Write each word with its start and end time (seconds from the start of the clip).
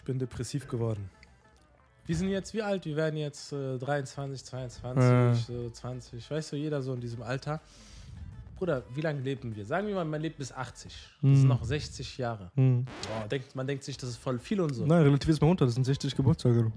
Ich 0.00 0.04
bin 0.04 0.18
depressiv 0.18 0.66
geworden. 0.66 1.10
Wir 2.06 2.16
sind 2.16 2.30
jetzt 2.30 2.54
wie 2.54 2.62
alt? 2.62 2.86
Wir 2.86 2.96
werden 2.96 3.18
jetzt 3.18 3.52
äh, 3.52 3.76
23, 3.76 4.42
22, 4.42 5.04
Ja. 5.04 5.34
so 5.34 5.68
20. 5.68 6.30
Weißt 6.30 6.52
du, 6.52 6.56
jeder 6.56 6.80
so 6.80 6.94
in 6.94 7.00
diesem 7.02 7.22
Alter. 7.22 7.60
Bruder, 8.56 8.82
wie 8.94 9.02
lange 9.02 9.20
leben 9.20 9.54
wir? 9.54 9.66
Sagen 9.66 9.86
wir 9.88 9.94
mal, 9.94 10.06
man 10.06 10.22
lebt 10.22 10.38
bis 10.38 10.52
80. 10.52 10.90
Das 10.90 11.20
Hm. 11.20 11.36
sind 11.36 11.48
noch 11.48 11.62
60 11.62 12.16
Jahre. 12.16 12.50
Hm. 12.54 12.86
Boah, 12.86 13.28
denkt, 13.28 13.54
man 13.54 13.66
denkt 13.66 13.84
sich, 13.84 13.98
das 13.98 14.08
ist 14.08 14.16
voll 14.16 14.38
viel 14.38 14.62
und 14.62 14.72
so. 14.74 14.86
Nein, 14.86 15.02
relativiert 15.02 15.38
mal 15.42 15.48
runter, 15.48 15.66
das 15.66 15.74
sind 15.74 15.84
60 15.84 16.16
Geburtstage. 16.16 16.72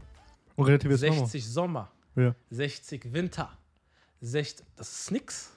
Und 0.57 0.65
relativiert 0.65 0.99
mal. 1.01 1.13
60 1.19 1.47
Sommer, 1.49 1.89
Ja. 2.17 2.35
60 2.49 3.13
Winter, 3.13 3.49
60, 4.19 4.65
das 4.75 4.91
ist 4.99 5.11
nix. 5.11 5.51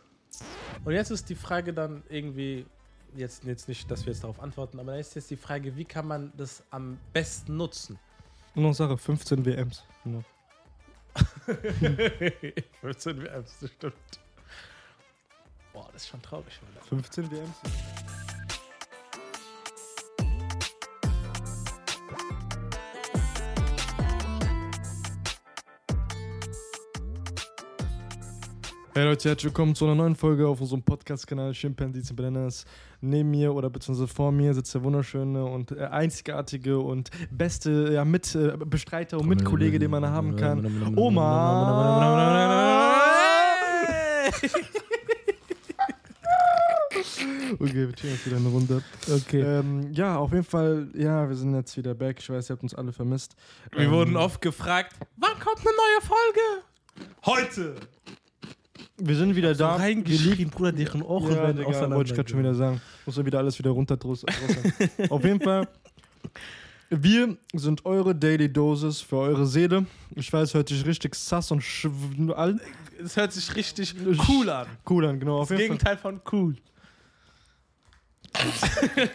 Und 0.84 0.92
jetzt 0.92 1.10
ist 1.10 1.28
die 1.28 1.34
Frage 1.34 1.74
dann 1.74 2.04
irgendwie, 2.08 2.64
jetzt, 3.16 3.44
jetzt 3.44 3.68
nicht, 3.68 3.90
dass 3.90 4.06
wir 4.06 4.12
jetzt 4.12 4.22
darauf 4.22 4.40
antworten, 4.40 4.78
aber 4.78 4.92
dann 4.92 5.00
ist 5.00 5.14
jetzt 5.14 5.30
die 5.30 5.36
Frage, 5.36 5.76
wie 5.76 5.84
kann 5.84 6.06
man 6.06 6.32
das 6.36 6.62
am 6.70 6.98
besten 7.12 7.56
nutzen? 7.56 7.98
Und 8.54 8.62
noch 8.62 8.74
Sache, 8.74 8.96
15 8.96 9.44
WMs. 9.44 9.84
Ja. 10.04 10.22
15 12.80 13.22
WMs, 13.22 13.56
das 13.60 13.70
stimmt. 13.70 13.94
Boah, 15.72 15.88
das 15.92 16.02
ist 16.02 16.08
schon 16.08 16.22
traurig, 16.22 16.58
Alter. 16.66 16.86
15 16.86 17.30
WMs? 17.30 18.15
Hey 28.96 29.04
Leute, 29.04 29.28
herzlich 29.28 29.44
willkommen 29.44 29.74
zu 29.74 29.84
einer 29.84 29.94
neuen 29.94 30.16
Folge 30.16 30.48
auf 30.48 30.58
unserem 30.58 30.82
Podcast-Kanal 30.82 31.52
Chimpanzees 31.52 32.08
and 32.08 32.16
Bananas. 32.16 32.64
Neben 33.02 33.30
mir 33.30 33.52
oder 33.52 33.68
beziehungsweise 33.68 34.08
vor 34.08 34.32
mir 34.32 34.54
sitzt 34.54 34.74
der 34.74 34.82
wunderschöne 34.84 35.44
und 35.44 35.70
äh, 35.72 35.84
einzigartige 35.84 36.78
und 36.78 37.10
beste 37.30 37.92
ja, 37.92 38.06
Mitbestreiter 38.06 39.18
und 39.20 39.28
Mitkollege, 39.28 39.78
den 39.78 39.90
man 39.90 40.06
haben 40.06 40.34
kann. 40.36 40.94
Oma! 40.96 42.96
Okay, 47.60 47.86
wir 47.86 47.92
chillen 47.92 48.14
jetzt 48.14 48.26
wieder 48.26 48.36
eine 48.38 48.48
Runde. 48.48 48.82
Okay. 49.08 49.40
Ähm, 49.40 49.92
ja, 49.92 50.16
auf 50.16 50.32
jeden 50.32 50.44
Fall, 50.44 50.88
ja, 50.94 51.28
wir 51.28 51.36
sind 51.36 51.54
jetzt 51.54 51.76
wieder 51.76 51.94
back. 51.94 52.18
Ich 52.18 52.28
weiß, 52.28 52.50
ihr 52.50 52.54
habt 52.54 52.62
uns 52.62 52.74
alle 52.74 52.92
vermisst. 52.92 53.36
Wir 53.72 53.84
Ähm, 53.86 53.92
wurden 53.92 54.16
oft 54.16 54.40
gefragt, 54.40 54.96
wann 55.16 55.38
kommt 55.38 55.60
eine 55.60 55.76
neue 55.76 56.00
Folge? 56.02 56.40
Heute! 57.24 57.76
Wir 58.98 59.16
sind 59.16 59.36
wieder 59.36 59.54
da. 59.54 59.72
Lieben- 59.76 59.82
reingeschrien, 60.06 60.50
Bruder, 60.50 60.72
deren 60.72 61.02
Ohren 61.02 61.30
ja, 61.30 61.36
werden 61.42 61.56
Digga, 61.58 61.90
wollte 61.90 62.10
ich 62.10 62.16
gerade 62.16 62.28
schon 62.30 62.38
wieder 62.38 62.54
sagen. 62.54 62.80
Muss 63.04 63.16
ja 63.16 63.26
wieder 63.26 63.38
alles 63.38 63.58
wieder 63.58 63.70
runter 63.70 63.96
draus. 63.96 64.22
draus- 64.22 65.10
Auf 65.10 65.22
jeden 65.24 65.40
Fall, 65.40 65.68
wir 66.88 67.36
sind 67.52 67.84
eure 67.84 68.14
Daily 68.14 68.50
Doses 68.50 69.00
für 69.02 69.16
eure 69.16 69.46
Seele. 69.46 69.84
Ich 70.14 70.32
weiß, 70.32 70.54
hört 70.54 70.68
sich 70.70 70.86
richtig 70.86 71.14
sass 71.14 71.50
und 71.50 71.62
all 72.34 72.58
Es 73.02 73.16
hört 73.16 73.32
sich 73.32 73.54
richtig 73.54 73.94
cool 74.28 74.48
an. 74.48 74.66
cool 74.88 75.04
an, 75.04 75.20
genau. 75.20 75.40
Auf 75.40 75.48
Das 75.48 75.58
jeden 75.60 75.78
Fall. 75.78 75.94
Gegenteil 75.94 75.96
von 75.98 76.20
cool. 76.32 76.56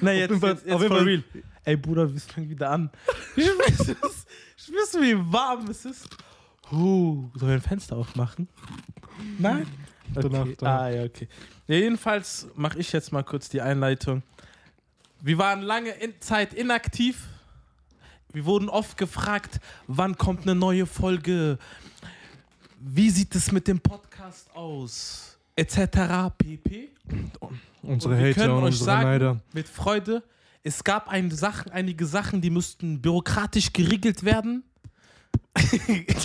Na, 0.00 0.12
jetzt, 0.12 0.38
Fall- 0.38 0.50
jetzt, 0.50 0.66
jetzt 0.66 0.74
auf 0.74 0.82
jeden 0.82 0.96
real. 0.96 1.22
Ey, 1.64 1.76
Bruder, 1.76 2.12
wir 2.12 2.20
fangen 2.20 2.48
wieder 2.50 2.70
an. 2.70 2.90
Spürst 3.34 4.94
du, 4.94 5.00
wie 5.00 5.16
warm 5.32 5.68
es 5.70 5.84
ist? 5.84 6.08
Huh, 6.70 7.30
sollen 7.34 7.50
wir 7.50 7.54
ein 7.54 7.60
Fenster 7.60 7.96
aufmachen? 7.96 8.48
Nein? 9.38 9.66
Danach, 10.14 10.40
Okay. 10.42 10.56
danach. 10.58 10.80
Ah, 10.80 10.88
ja, 10.90 11.04
okay. 11.04 11.28
Ja, 11.68 11.76
jedenfalls 11.76 12.46
mache 12.54 12.78
ich 12.78 12.92
jetzt 12.92 13.12
mal 13.12 13.22
kurz 13.22 13.48
die 13.48 13.60
Einleitung. 13.60 14.22
Wir 15.20 15.38
waren 15.38 15.62
lange 15.62 15.90
in 15.90 16.14
Zeit 16.20 16.54
inaktiv. 16.54 17.26
Wir 18.32 18.44
wurden 18.44 18.68
oft 18.68 18.96
gefragt, 18.98 19.60
wann 19.86 20.16
kommt 20.18 20.42
eine 20.42 20.54
neue 20.54 20.86
Folge? 20.86 21.58
Wie 22.78 23.10
sieht 23.10 23.34
es 23.34 23.50
mit 23.52 23.66
dem 23.66 23.80
Podcast 23.80 24.48
aus? 24.54 25.38
Etc. 25.56 25.78
pp. 26.36 26.90
Unsere 27.82 28.14
Und 28.14 28.20
wir 28.20 28.28
Hater 28.28 28.34
können 28.40 28.52
und 28.54 28.58
euch 28.64 28.66
unsere 28.66 28.84
sagen, 28.84 29.04
Neider. 29.04 29.40
Mit 29.52 29.68
Freude. 29.68 30.22
Es 30.62 30.84
gab 30.84 31.08
ein 31.08 31.30
Sachen, 31.30 31.72
einige 31.72 32.04
Sachen, 32.06 32.40
die 32.42 32.50
müssten 32.50 33.00
bürokratisch 33.00 33.72
geregelt 33.72 34.24
werden. 34.24 34.64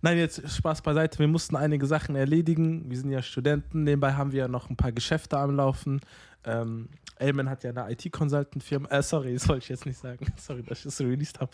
Nein, 0.00 0.18
jetzt 0.18 0.48
Spaß 0.48 0.82
beiseite. 0.82 1.18
Wir 1.18 1.26
mussten 1.26 1.56
einige 1.56 1.86
Sachen 1.86 2.14
erledigen. 2.14 2.88
Wir 2.88 2.98
sind 2.98 3.10
ja 3.10 3.20
Studenten. 3.20 3.82
Nebenbei 3.82 4.12
haben 4.12 4.30
wir 4.32 4.40
ja 4.40 4.48
noch 4.48 4.70
ein 4.70 4.76
paar 4.76 4.92
Geschäfte 4.92 5.36
am 5.38 5.56
Laufen. 5.56 6.00
Ähm, 6.44 6.88
Elman 7.18 7.50
hat 7.50 7.64
ja 7.64 7.70
eine 7.70 7.90
IT-Consultant-Firma. 7.90 8.88
Äh, 8.90 9.02
sorry, 9.02 9.34
das 9.34 9.48
wollte 9.48 9.64
ich 9.64 9.68
jetzt 9.68 9.86
nicht 9.86 9.98
sagen. 9.98 10.32
Sorry, 10.36 10.62
dass 10.62 10.78
ich 10.78 10.84
das 10.84 11.00
released 11.00 11.40
habe. 11.40 11.50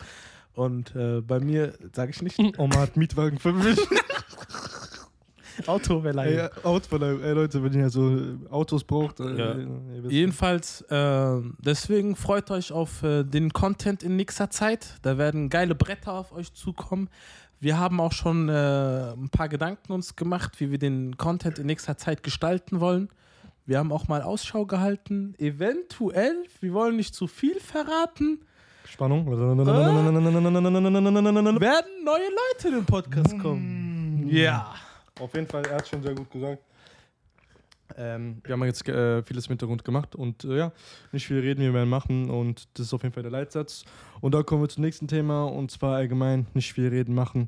Und 0.53 0.95
äh, 0.95 1.21
bei 1.21 1.39
mir 1.39 1.73
sage 1.93 2.11
ich 2.11 2.21
nicht. 2.21 2.39
Oma 2.59 2.77
hat 2.77 2.97
Mietwagen 2.97 3.39
für 3.39 3.51
mich. 3.51 3.79
Autoverleihung. 5.67 6.39
Ey, 6.39 6.63
Autoverleihung. 6.63 7.21
Ey 7.21 7.33
Leute, 7.33 7.63
wenn 7.63 7.73
ihr 7.73 7.89
so 7.89 8.17
äh, 8.17 8.37
Autos 8.49 8.83
braucht, 8.83 9.19
äh, 9.19 9.37
Ja. 9.37 9.55
Jedenfalls, 10.09 10.81
äh, 10.81 11.41
deswegen 11.59 12.15
freut 12.15 12.51
euch 12.51 12.71
auf 12.71 13.03
äh, 13.03 13.23
den 13.23 13.51
Content 13.53 14.03
in 14.03 14.15
nächster 14.15 14.49
Zeit. 14.49 14.95
Da 15.01 15.17
werden 15.17 15.49
geile 15.49 15.75
Bretter 15.75 16.13
auf 16.13 16.31
euch 16.31 16.53
zukommen. 16.53 17.09
Wir 17.59 17.79
haben 17.79 17.99
auch 17.99 18.11
schon 18.11 18.49
äh, 18.49 19.13
ein 19.13 19.29
paar 19.29 19.49
Gedanken 19.49 19.93
uns 19.93 20.15
gemacht, 20.15 20.59
wie 20.59 20.71
wir 20.71 20.77
den 20.77 21.17
Content 21.17 21.57
in 21.59 21.65
nächster 21.67 21.97
Zeit 21.97 22.21
gestalten 22.23 22.79
wollen. 22.79 23.09
Wir 23.65 23.79
haben 23.79 23.91
auch 23.91 24.07
mal 24.07 24.21
Ausschau 24.21 24.65
gehalten. 24.65 25.33
Eventuell, 25.39 26.35
wir 26.61 26.73
wollen 26.73 26.95
nicht 26.97 27.15
zu 27.15 27.27
viel 27.27 27.59
verraten, 27.59 28.41
Spannung. 28.87 29.25
werden 31.59 31.91
neue 32.03 32.29
Leute 32.29 32.67
in 32.67 32.73
den 32.75 32.85
Podcast 32.85 33.39
kommen. 33.39 34.27
Ja. 34.29 34.73
Auf 35.19 35.33
jeden 35.33 35.47
Fall, 35.47 35.65
er 35.65 35.77
hat 35.77 35.87
schon 35.87 36.01
sehr 36.03 36.13
gut 36.13 36.29
gesagt. 36.29 36.61
Ähm, 37.97 38.41
wir 38.43 38.53
haben 38.53 38.63
jetzt 38.63 38.87
äh, 38.89 39.21
vieles 39.23 39.45
im 39.45 39.51
Hintergrund 39.51 39.85
gemacht 39.85 40.15
und 40.15 40.43
äh, 40.43 40.57
ja, 40.57 40.71
nicht 41.11 41.27
viel 41.27 41.39
reden, 41.39 41.61
wir 41.61 41.73
werden 41.73 41.89
machen 41.89 42.29
und 42.29 42.67
das 42.73 42.87
ist 42.87 42.93
auf 42.93 43.03
jeden 43.03 43.13
Fall 43.13 43.23
der 43.23 43.31
Leitsatz. 43.31 43.85
Und 44.21 44.33
da 44.33 44.43
kommen 44.43 44.63
wir 44.63 44.69
zum 44.69 44.83
nächsten 44.83 45.07
Thema 45.07 45.45
und 45.45 45.71
zwar 45.71 45.95
allgemein 45.95 46.47
nicht 46.53 46.73
viel 46.73 46.87
reden, 46.87 47.13
machen. 47.13 47.47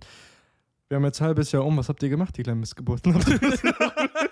Wir 0.90 0.96
haben 0.96 1.06
jetzt 1.06 1.22
ein 1.22 1.28
halbes 1.28 1.52
Jahr 1.52 1.66
um. 1.66 1.76
Was 1.78 1.90
habt 1.90 2.02
ihr 2.04 2.10
gemacht, 2.10 2.38
die 2.38 2.44
kleinen 2.44 2.62
Missgeburten? 2.62 3.14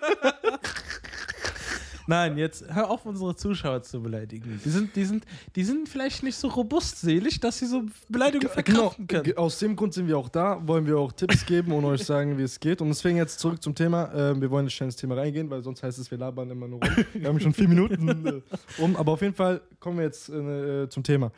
Nein, 2.08 2.38
jetzt 2.38 2.66
hör 2.72 2.90
auf, 2.90 3.06
unsere 3.06 3.36
Zuschauer 3.36 3.82
zu 3.82 4.02
beleidigen. 4.02 4.62
Die 4.64 4.70
sind, 4.70 4.96
die 4.96 5.06
sind, 5.06 5.26
die 5.56 5.64
sind 5.64 5.90
vielleicht 5.90 6.22
nicht 6.24 6.36
so 6.36 6.48
robustselig, 6.50 7.40
dass 7.40 7.60
sie 7.60 7.66
so 7.66 7.84
Beleidigungen 8.10 8.54
verkraften 8.54 9.08
können. 9.08 9.24
Genau, 9.24 9.42
aus 9.42 9.58
dem 9.60 9.76
Grund 9.76 9.94
sind 9.94 10.08
wir 10.08 10.18
auch 10.18 10.30
da, 10.30 10.60
wollen 10.68 10.86
wir 10.86 10.98
auch 10.98 11.12
Tipps 11.12 11.46
geben 11.46 11.72
und 11.72 11.84
euch 11.86 12.04
sagen, 12.04 12.38
wie 12.38 12.44
es 12.44 12.60
geht. 12.60 12.82
Und 12.82 12.90
deswegen 12.90 13.18
jetzt 13.18 13.40
zurück 13.40 13.62
zum 13.62 13.74
Thema. 13.74 14.12
Ähm, 14.14 14.42
wir 14.42 14.52
wollen 14.52 14.66
nicht 14.66 14.76
schnell 14.76 14.90
ins 14.90 14.96
Thema 14.96 15.16
reingehen, 15.16 15.50
weil 15.50 15.64
sonst 15.64 15.82
heißt 15.82 15.98
es, 15.98 16.12
wir 16.12 16.18
labern 16.18 16.50
immer 16.52 16.68
nur 16.68 16.80
rum. 16.80 17.06
Wir 17.14 17.28
haben 17.28 17.40
schon 17.40 17.54
vier 17.54 17.68
Minuten 17.68 18.26
äh, 18.28 18.42
um. 18.82 18.96
Aber 18.96 19.14
auf 19.14 19.22
jeden 19.22 19.34
Fall 19.34 19.62
kommen 19.80 19.98
wir 19.98 20.06
jetzt 20.06 20.30
äh, 20.30 20.88
zum 20.90 21.04
Thema. 21.04 21.32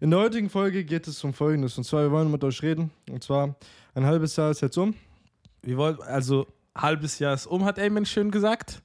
In 0.00 0.10
der 0.10 0.20
heutigen 0.20 0.48
Folge 0.48 0.84
geht 0.84 1.06
es 1.08 1.22
um 1.24 1.32
Folgendes. 1.32 1.76
Und 1.78 1.84
zwar, 1.84 2.02
wir 2.02 2.10
wollen 2.10 2.30
mit 2.30 2.42
euch 2.44 2.62
reden. 2.62 2.90
Und 3.10 3.22
zwar, 3.22 3.56
ein 3.94 4.04
halbes 4.04 4.36
Jahr 4.36 4.50
ist 4.50 4.60
jetzt 4.60 4.76
um. 4.78 4.94
Wir 5.62 5.76
wollen, 5.76 6.00
also 6.02 6.46
halbes 6.76 7.18
Jahr 7.18 7.34
ist 7.34 7.46
um, 7.46 7.64
hat 7.64 7.78
Eamon 7.78 8.06
schön 8.06 8.30
gesagt. 8.30 8.82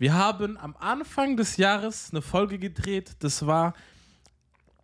Wir 0.00 0.14
haben 0.14 0.56
am 0.56 0.74
Anfang 0.80 1.36
des 1.36 1.58
Jahres 1.58 2.08
eine 2.10 2.22
Folge 2.22 2.58
gedreht. 2.58 3.10
Das 3.18 3.44
war 3.46 3.74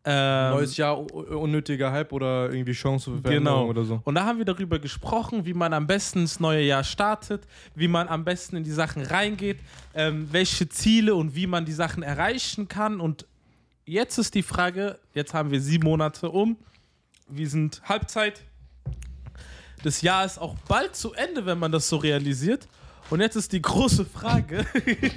ähm, 0.04 0.50
Neues 0.50 0.76
Jahr, 0.76 0.98
unnötiger 1.10 1.90
Hype 1.90 2.12
oder 2.12 2.52
irgendwie 2.52 2.74
Chance 2.74 3.12
für 3.12 3.22
Veränderung 3.22 3.60
Genau. 3.60 3.70
oder 3.70 3.84
so. 3.84 4.02
Und 4.04 4.14
da 4.14 4.26
haben 4.26 4.36
wir 4.36 4.44
darüber 4.44 4.78
gesprochen, 4.78 5.46
wie 5.46 5.54
man 5.54 5.72
am 5.72 5.86
besten 5.86 6.18
ins 6.20 6.38
neue 6.38 6.62
Jahr 6.64 6.84
startet, 6.84 7.46
wie 7.74 7.88
man 7.88 8.08
am 8.08 8.24
besten 8.24 8.56
in 8.56 8.62
die 8.64 8.70
Sachen 8.70 9.02
reingeht, 9.02 9.58
ähm, 9.94 10.28
welche 10.32 10.68
Ziele 10.68 11.14
und 11.14 11.34
wie 11.34 11.46
man 11.46 11.64
die 11.64 11.72
Sachen 11.72 12.02
erreichen 12.02 12.68
kann. 12.68 13.00
Und 13.00 13.24
jetzt 13.86 14.18
ist 14.18 14.34
die 14.34 14.42
Frage, 14.42 14.98
jetzt 15.14 15.32
haben 15.32 15.50
wir 15.50 15.62
sieben 15.62 15.84
Monate 15.84 16.28
um, 16.30 16.58
wir 17.26 17.48
sind 17.48 17.80
Halbzeit. 17.84 18.42
Das 19.82 20.02
Jahr 20.02 20.26
ist 20.26 20.36
auch 20.36 20.56
bald 20.68 20.94
zu 20.94 21.14
Ende, 21.14 21.46
wenn 21.46 21.58
man 21.58 21.72
das 21.72 21.88
so 21.88 21.96
realisiert. 21.96 22.68
Und 23.08 23.20
jetzt 23.20 23.36
ist 23.36 23.52
die 23.52 23.62
große 23.62 24.04
Frage. 24.04 24.66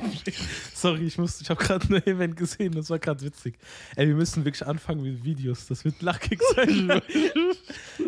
Sorry, 0.76 1.08
ich 1.08 1.18
muss, 1.18 1.42
ich 1.42 1.50
habe 1.50 1.64
gerade 1.64 1.88
ein 1.88 2.06
Event 2.06 2.38
gesehen, 2.38 2.74
das 2.74 2.90
war 2.90 3.00
gerade 3.00 3.22
witzig. 3.22 3.58
Ey, 3.96 4.08
wir 4.08 4.16
müssen 4.16 4.46
wirklich 4.46 4.66
anfangen 4.66 5.02
mit 5.02 5.24
Videos, 5.24 5.66
das 5.68 5.84
wird 5.84 6.02
lachig 6.02 6.40
sein. 6.56 6.88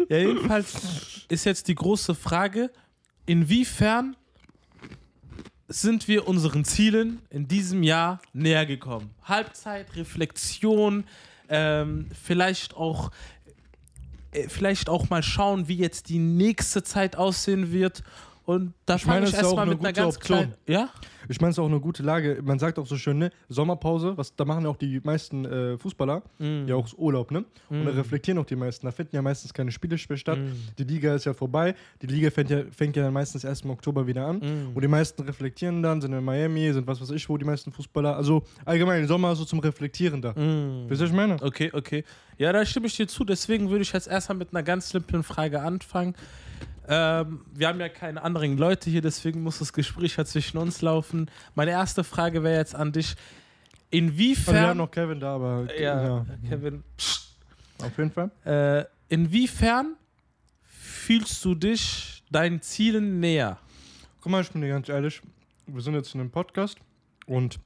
ja, 0.09 0.17
jedenfalls 0.17 1.25
ist 1.29 1.45
jetzt 1.45 1.67
die 1.67 1.75
große 1.75 2.13
Frage, 2.13 2.69
inwiefern 3.25 4.15
sind 5.67 6.07
wir 6.07 6.27
unseren 6.27 6.63
Zielen 6.63 7.21
in 7.29 7.47
diesem 7.47 7.81
Jahr 7.81 8.21
näher 8.33 8.65
gekommen? 8.67 9.09
Halbzeit, 9.23 9.95
Reflexion, 9.95 11.05
ähm, 11.49 12.07
vielleicht 12.23 12.75
auch 12.75 13.09
äh, 14.31 14.47
vielleicht 14.47 14.89
auch 14.89 15.09
mal 15.09 15.23
schauen, 15.23 15.67
wie 15.67 15.77
jetzt 15.77 16.09
die 16.09 16.19
nächste 16.19 16.83
Zeit 16.83 17.15
aussehen 17.15 17.71
wird 17.71 18.03
Und 18.43 18.73
da 18.87 18.95
Ich 18.95 19.05
meine, 19.05 19.27
fange 19.27 19.29
ich 19.29 19.43
erstmal 19.43 19.65
mit 19.67 19.79
einer 19.79 19.93
ganz 19.93 20.15
Option. 20.17 20.37
kleinen. 20.39 20.53
Ja? 20.67 20.89
Ich 21.29 21.39
meine, 21.39 21.51
es 21.51 21.55
ist 21.55 21.59
auch 21.59 21.67
eine 21.67 21.79
gute 21.79 22.01
Lage. 22.01 22.39
Man 22.43 22.57
sagt 22.57 22.79
auch 22.79 22.87
so 22.87 22.97
schön, 22.97 23.19
ne? 23.19 23.29
Sommerpause, 23.47 24.17
was 24.17 24.35
da 24.35 24.43
machen 24.45 24.63
ja 24.63 24.69
auch 24.69 24.75
die 24.77 24.99
meisten 25.03 25.45
äh, 25.45 25.77
Fußballer, 25.77 26.23
Mhm. 26.39 26.67
ja 26.67 26.75
auch 26.75 26.87
Urlaub, 26.97 27.29
ne? 27.31 27.45
Und 27.69 27.85
da 27.85 27.91
Mm. 27.91 27.95
reflektieren 27.97 28.39
auch 28.39 28.45
die 28.45 28.55
meisten. 28.55 28.87
Da 28.87 28.91
finden 28.91 29.15
ja 29.15 29.21
meistens 29.21 29.53
keine 29.53 29.71
Spiele 29.71 29.97
statt. 29.99 30.39
Mm. 30.39 30.51
Die 30.79 30.83
Liga 30.83 31.13
ist 31.13 31.25
ja 31.25 31.33
vorbei. 31.33 31.75
Die 32.01 32.07
Liga 32.07 32.31
fängt 32.31 32.49
ja, 32.49 32.63
fängt 32.71 32.95
ja 32.95 33.03
dann 33.03 33.13
meistens 33.13 33.43
erst 33.43 33.63
im 33.63 33.69
Oktober 33.69 34.07
wieder 34.07 34.25
an. 34.25 34.37
Mm. 34.39 34.75
Und 34.75 34.81
die 34.81 34.87
meisten 34.87 35.21
reflektieren 35.21 35.83
dann, 35.83 36.01
sind 36.01 36.11
in 36.11 36.23
Miami, 36.23 36.73
sind 36.73 36.87
was 36.87 36.99
weiß 36.99 37.11
ich 37.11 37.29
wo, 37.29 37.37
die 37.37 37.45
meisten 37.45 37.71
Fußballer. 37.71 38.15
Also 38.17 38.43
allgemein, 38.65 39.05
Sommer 39.07 39.33
ist 39.33 39.37
so 39.37 39.45
zum 39.45 39.59
Reflektieren 39.59 40.21
da. 40.21 40.31
Mm. 40.31 40.89
Wisst 40.89 41.01
ihr, 41.01 41.05
was 41.05 41.11
ich 41.11 41.15
meine? 41.15 41.37
Okay, 41.41 41.69
okay. 41.73 42.03
Ja, 42.39 42.51
da 42.51 42.65
stimme 42.65 42.87
ich 42.87 42.97
dir 42.97 43.07
zu. 43.07 43.23
Deswegen 43.23 43.69
würde 43.69 43.83
ich 43.83 43.93
jetzt 43.93 44.07
erstmal 44.07 44.39
mit 44.39 44.49
einer 44.51 44.63
ganz 44.63 44.89
simplen 44.89 45.21
Frage 45.21 45.61
anfangen. 45.61 46.15
Ähm, 46.93 47.45
wir 47.53 47.69
haben 47.69 47.79
ja 47.79 47.87
keine 47.87 48.21
anderen 48.21 48.57
Leute 48.57 48.89
hier, 48.89 49.01
deswegen 49.01 49.41
muss 49.43 49.59
das 49.59 49.71
Gespräch 49.71 50.17
ja 50.17 50.25
zwischen 50.25 50.57
uns 50.57 50.81
laufen. 50.81 51.31
Meine 51.55 51.71
erste 51.71 52.03
Frage 52.03 52.43
wäre 52.43 52.57
jetzt 52.57 52.75
an 52.75 52.91
dich. 52.91 53.11
Also 53.11 53.17
wir 53.91 53.99
Inwiefern. 53.99 54.59
haben 54.59 54.77
noch 54.77 54.91
Kevin 54.91 55.21
da, 55.21 55.35
aber 55.35 55.67
ja, 55.79 56.03
ja, 56.03 56.25
Kevin. 56.49 56.83
auf 57.81 57.97
jeden 57.97 58.11
Fall. 58.11 58.29
Äh, 58.43 58.83
inwiefern 59.07 59.95
fühlst 60.65 61.43
du 61.45 61.55
dich 61.55 62.23
deinen 62.29 62.61
Zielen 62.61 63.21
näher? 63.21 63.57
Guck 64.19 64.33
mal, 64.33 64.41
ich 64.41 64.51
bin 64.51 64.61
dir 64.61 64.67
ganz 64.67 64.89
ehrlich. 64.89 65.21
Wir 65.67 65.81
sind 65.81 65.93
jetzt 65.93 66.13
in 66.13 66.19
einem 66.19 66.29
Podcast 66.31 66.77
und 67.25 67.57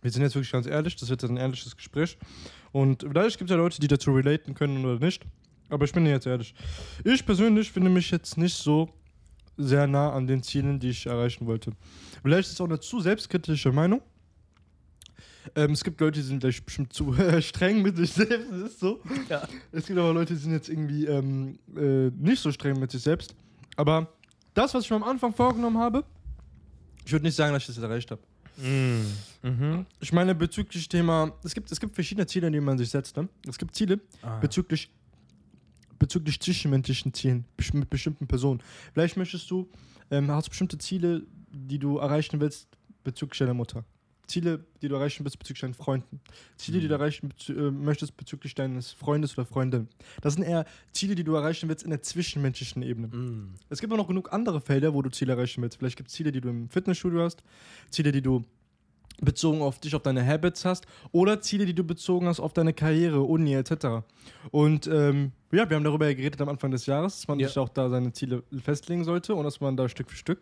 wir 0.00 0.10
sind 0.10 0.22
jetzt 0.22 0.34
wirklich 0.34 0.52
ganz 0.52 0.66
ehrlich. 0.66 0.96
Das 0.96 1.10
wird 1.10 1.20
jetzt 1.20 1.30
ein 1.30 1.36
ehrliches 1.36 1.76
Gespräch. 1.76 2.16
Und 2.72 3.02
vielleicht 3.02 3.36
gibt 3.36 3.50
es 3.50 3.54
ja 3.54 3.58
Leute, 3.58 3.82
die 3.82 3.88
dazu 3.88 4.14
relaten 4.14 4.54
können 4.54 4.82
oder 4.84 5.04
nicht. 5.04 5.26
Aber 5.74 5.84
ich 5.84 5.92
bin 5.92 6.06
jetzt 6.06 6.26
ehrlich. 6.26 6.54
Ich 7.02 7.26
persönlich 7.26 7.70
finde 7.72 7.90
mich 7.90 8.08
jetzt 8.12 8.38
nicht 8.38 8.54
so 8.56 8.88
sehr 9.56 9.86
nah 9.88 10.12
an 10.12 10.26
den 10.26 10.40
Zielen, 10.42 10.78
die 10.78 10.90
ich 10.90 11.06
erreichen 11.06 11.46
wollte. 11.46 11.72
Vielleicht 12.22 12.46
ist 12.48 12.54
es 12.54 12.60
auch 12.60 12.66
eine 12.66 12.78
zu 12.78 13.00
selbstkritische 13.00 13.72
Meinung. 13.72 14.00
Ähm, 15.56 15.72
es 15.72 15.82
gibt 15.82 16.00
Leute, 16.00 16.20
die 16.20 16.26
sind 16.26 16.40
vielleicht 16.40 16.64
bestimmt 16.64 16.92
zu 16.92 17.12
äh, 17.14 17.42
streng 17.50 17.82
mit 17.82 17.96
sich 17.96 18.12
selbst. 18.12 18.50
Das 18.52 18.70
ist 18.70 18.78
so. 18.80 19.00
Ja. 19.28 19.46
Es 19.72 19.86
gibt 19.86 19.98
aber 19.98 20.12
Leute, 20.12 20.34
die 20.34 20.38
sind 20.40 20.52
jetzt 20.52 20.68
irgendwie 20.68 21.06
ähm, 21.06 21.58
äh, 21.76 22.10
nicht 22.16 22.40
so 22.40 22.52
streng 22.52 22.78
mit 22.78 22.92
sich 22.92 23.02
selbst. 23.02 23.34
Aber 23.76 24.12
das, 24.54 24.72
was 24.74 24.84
ich 24.84 24.90
mir 24.90 24.96
am 24.96 25.02
Anfang 25.04 25.34
vorgenommen 25.34 25.78
habe, 25.78 26.04
ich 27.04 27.10
würde 27.12 27.24
nicht 27.26 27.34
sagen, 27.34 27.52
dass 27.52 27.68
ich 27.68 27.74
das 27.74 27.78
erreicht 27.82 28.10
habe. 28.12 28.22
Mhm. 28.56 29.84
Ich 30.00 30.12
meine, 30.12 30.34
bezüglich 30.36 30.88
Thema, 30.88 31.32
es 31.42 31.52
gibt, 31.52 31.70
es 31.72 31.80
gibt 31.80 31.94
verschiedene 31.96 32.26
Ziele, 32.28 32.48
die 32.50 32.60
man 32.60 32.78
sich 32.78 32.88
setzt. 32.88 33.16
Ne? 33.16 33.28
Es 33.48 33.58
gibt 33.58 33.74
Ziele 33.74 33.98
Ah. 34.22 34.38
bezüglich, 34.38 34.88
bezüglich 36.04 36.38
zwischenmenschlichen 36.38 37.14
Zielen 37.14 37.46
mit 37.72 37.88
bestimmten 37.88 38.26
Personen. 38.26 38.62
Vielleicht 38.92 39.16
möchtest 39.16 39.50
du, 39.50 39.70
ähm, 40.10 40.30
hast 40.30 40.50
bestimmte 40.50 40.76
Ziele, 40.76 41.22
die 41.50 41.78
du 41.78 41.96
erreichen 41.96 42.40
willst 42.40 42.68
bezüglich 43.04 43.38
deiner 43.38 43.54
Mutter. 43.54 43.84
Ziele, 44.26 44.64
die 44.82 44.88
du 44.88 44.96
erreichen 44.96 45.24
willst 45.24 45.38
bezüglich 45.38 45.62
deinen 45.62 45.72
Freunden. 45.72 46.20
Ziele, 46.56 46.80
die 46.80 46.88
du 46.88 46.94
erreichen 46.94 47.30
bezü 47.30 47.54
äh, 47.54 47.70
möchtest 47.70 48.18
bezüglich 48.18 48.54
deines 48.54 48.92
Freundes 48.92 49.38
oder 49.38 49.46
Freundin. 49.46 49.88
Das 50.20 50.34
sind 50.34 50.42
eher 50.42 50.66
Ziele, 50.92 51.14
die 51.14 51.24
du 51.24 51.34
erreichen 51.34 51.70
willst 51.70 51.84
in 51.84 51.90
der 51.90 52.02
zwischenmenschlichen 52.02 52.82
Ebene. 52.82 53.06
Mm. 53.08 53.54
Es 53.70 53.80
gibt 53.80 53.90
auch 53.90 53.96
noch 53.96 54.08
genug 54.08 54.30
andere 54.30 54.60
Felder, 54.60 54.92
wo 54.92 55.00
du 55.00 55.10
Ziele 55.10 55.32
erreichen 55.32 55.62
willst. 55.62 55.78
Vielleicht 55.78 55.96
gibt 55.96 56.10
es 56.10 56.14
Ziele, 56.14 56.32
die 56.32 56.42
du 56.42 56.50
im 56.50 56.68
Fitnessstudio 56.68 57.22
hast, 57.22 57.42
Ziele, 57.90 58.12
die 58.12 58.22
du 58.22 58.44
bezogen 59.24 59.62
auf 59.62 59.78
dich, 59.80 59.94
auf 59.94 60.02
deine 60.02 60.26
Habits 60.26 60.64
hast 60.64 60.86
oder 61.12 61.40
Ziele, 61.40 61.66
die 61.66 61.74
du 61.74 61.84
bezogen 61.84 62.26
hast 62.26 62.40
auf 62.40 62.52
deine 62.52 62.72
Karriere, 62.72 63.20
Uni 63.22 63.54
etc. 63.54 64.04
Und 64.50 64.86
ähm, 64.86 65.32
ja, 65.52 65.68
wir 65.68 65.76
haben 65.76 65.84
darüber 65.84 66.06
ja 66.08 66.14
geredet 66.14 66.40
am 66.40 66.48
Anfang 66.48 66.70
des 66.70 66.86
Jahres, 66.86 67.16
dass 67.20 67.28
man 67.28 67.38
Ja. 67.38 67.48
sich 67.48 67.58
auch 67.58 67.68
da 67.68 67.88
seine 67.88 68.12
Ziele 68.12 68.42
festlegen 68.62 69.04
sollte 69.04 69.34
und 69.34 69.44
dass 69.44 69.60
man 69.60 69.76
da 69.76 69.88
Stück 69.88 70.10
für 70.10 70.16
Stück 70.16 70.40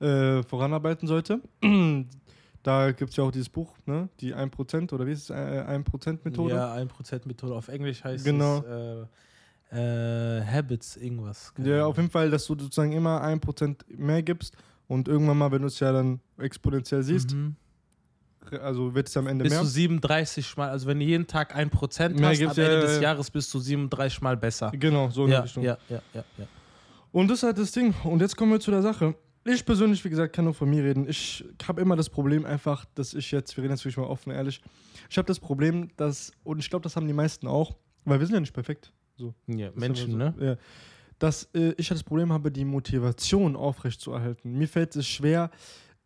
äh, 0.00 0.42
voranarbeiten 0.44 1.06
sollte. 1.08 1.40
da 2.62 2.92
gibt 2.92 3.10
es 3.10 3.16
ja 3.16 3.24
auch 3.24 3.32
dieses 3.32 3.48
Buch, 3.48 3.74
ne? 3.86 4.08
die 4.20 4.34
1% 4.34 4.92
oder 4.92 5.06
wie 5.06 5.12
ist 5.12 5.24
es, 5.24 5.30
äh, 5.30 5.34
1%-Methode. 5.34 6.54
Ja, 6.54 6.74
1% 6.74 7.26
Methode. 7.26 7.54
Auf 7.54 7.68
Englisch 7.68 8.04
heißt 8.04 8.24
Genau. 8.24 8.58
es 8.60 9.08
äh, 9.72 10.38
äh, 10.38 10.44
Habits, 10.44 10.96
irgendwas. 10.96 11.52
Keine 11.54 11.68
Ja, 11.76 11.86
auf 11.86 11.96
jeden 11.96 12.10
Fall, 12.10 12.30
dass 12.30 12.46
du 12.46 12.56
sozusagen 12.58 12.92
immer 12.92 13.22
1% 13.22 13.84
mehr 13.96 14.22
gibst 14.22 14.56
und 14.86 15.08
irgendwann 15.08 15.38
mal, 15.38 15.50
wenn 15.50 15.62
du 15.62 15.68
es 15.68 15.80
ja 15.80 15.92
dann 15.92 16.20
exponentiell 16.38 17.02
siehst, 17.02 17.32
Mhm. 17.34 17.56
Also 18.60 18.94
wird 18.94 19.08
es 19.08 19.16
am 19.16 19.26
Ende 19.26 19.44
Bist 19.44 19.54
mehr. 19.54 19.62
du 19.62 19.68
37 19.68 20.56
Mal, 20.56 20.70
also 20.70 20.86
wenn 20.86 20.98
du 20.98 21.04
jeden 21.04 21.26
Tag 21.26 21.56
1% 21.56 21.60
Mehr 22.18 22.30
hast, 22.30 22.42
am 22.42 22.48
Ende 22.48 22.62
ja, 22.62 22.80
des 22.80 22.96
ja. 22.96 23.02
Jahres 23.02 23.30
bist 23.30 23.52
du 23.54 23.58
37 23.58 24.20
Mal 24.20 24.36
besser. 24.36 24.70
Genau, 24.74 25.10
so 25.10 25.22
in 25.22 25.28
die 25.28 25.32
Ja, 25.34 25.40
Richtung. 25.40 25.62
ja, 25.64 25.78
ja, 25.88 26.02
ja, 26.14 26.24
ja. 26.38 26.46
Und 27.12 27.28
das 27.28 27.38
ist 27.38 27.42
halt 27.44 27.58
das 27.58 27.72
Ding. 27.72 27.94
Und 28.04 28.20
jetzt 28.20 28.36
kommen 28.36 28.52
wir 28.52 28.60
zu 28.60 28.70
der 28.70 28.82
Sache. 28.82 29.14
Ich 29.44 29.64
persönlich, 29.64 30.04
wie 30.04 30.10
gesagt, 30.10 30.34
kann 30.34 30.44
nur 30.44 30.54
von 30.54 30.70
mir 30.70 30.84
reden. 30.84 31.08
Ich 31.08 31.44
habe 31.66 31.80
immer 31.80 31.96
das 31.96 32.08
Problem 32.08 32.44
einfach, 32.46 32.84
dass 32.94 33.12
ich 33.12 33.30
jetzt, 33.32 33.56
wir 33.56 33.64
reden 33.64 33.72
jetzt 33.72 33.84
wirklich 33.84 33.96
mal 33.96 34.04
offen, 34.06 34.32
ehrlich, 34.32 34.60
ich 35.10 35.18
habe 35.18 35.26
das 35.26 35.40
Problem, 35.40 35.90
dass, 35.96 36.32
und 36.44 36.60
ich 36.60 36.70
glaube, 36.70 36.84
das 36.84 36.94
haben 36.96 37.06
die 37.06 37.12
meisten 37.12 37.46
auch, 37.48 37.74
weil 38.04 38.20
wir 38.20 38.26
sind 38.26 38.34
ja 38.34 38.40
nicht 38.40 38.54
perfekt. 38.54 38.92
So. 39.16 39.34
ja 39.46 39.70
Menschen, 39.74 40.14
aber 40.14 40.24
ne? 40.24 40.34
so. 40.38 40.44
Ja. 40.44 40.56
Dass 41.18 41.48
äh, 41.54 41.74
ich 41.76 41.90
halt 41.90 41.98
das 41.98 42.04
Problem 42.04 42.32
habe, 42.32 42.50
die 42.50 42.64
Motivation 42.64 43.56
aufrechtzuerhalten. 43.56 44.56
Mir 44.56 44.68
fällt 44.68 44.96
es 44.96 45.06
schwer, 45.06 45.50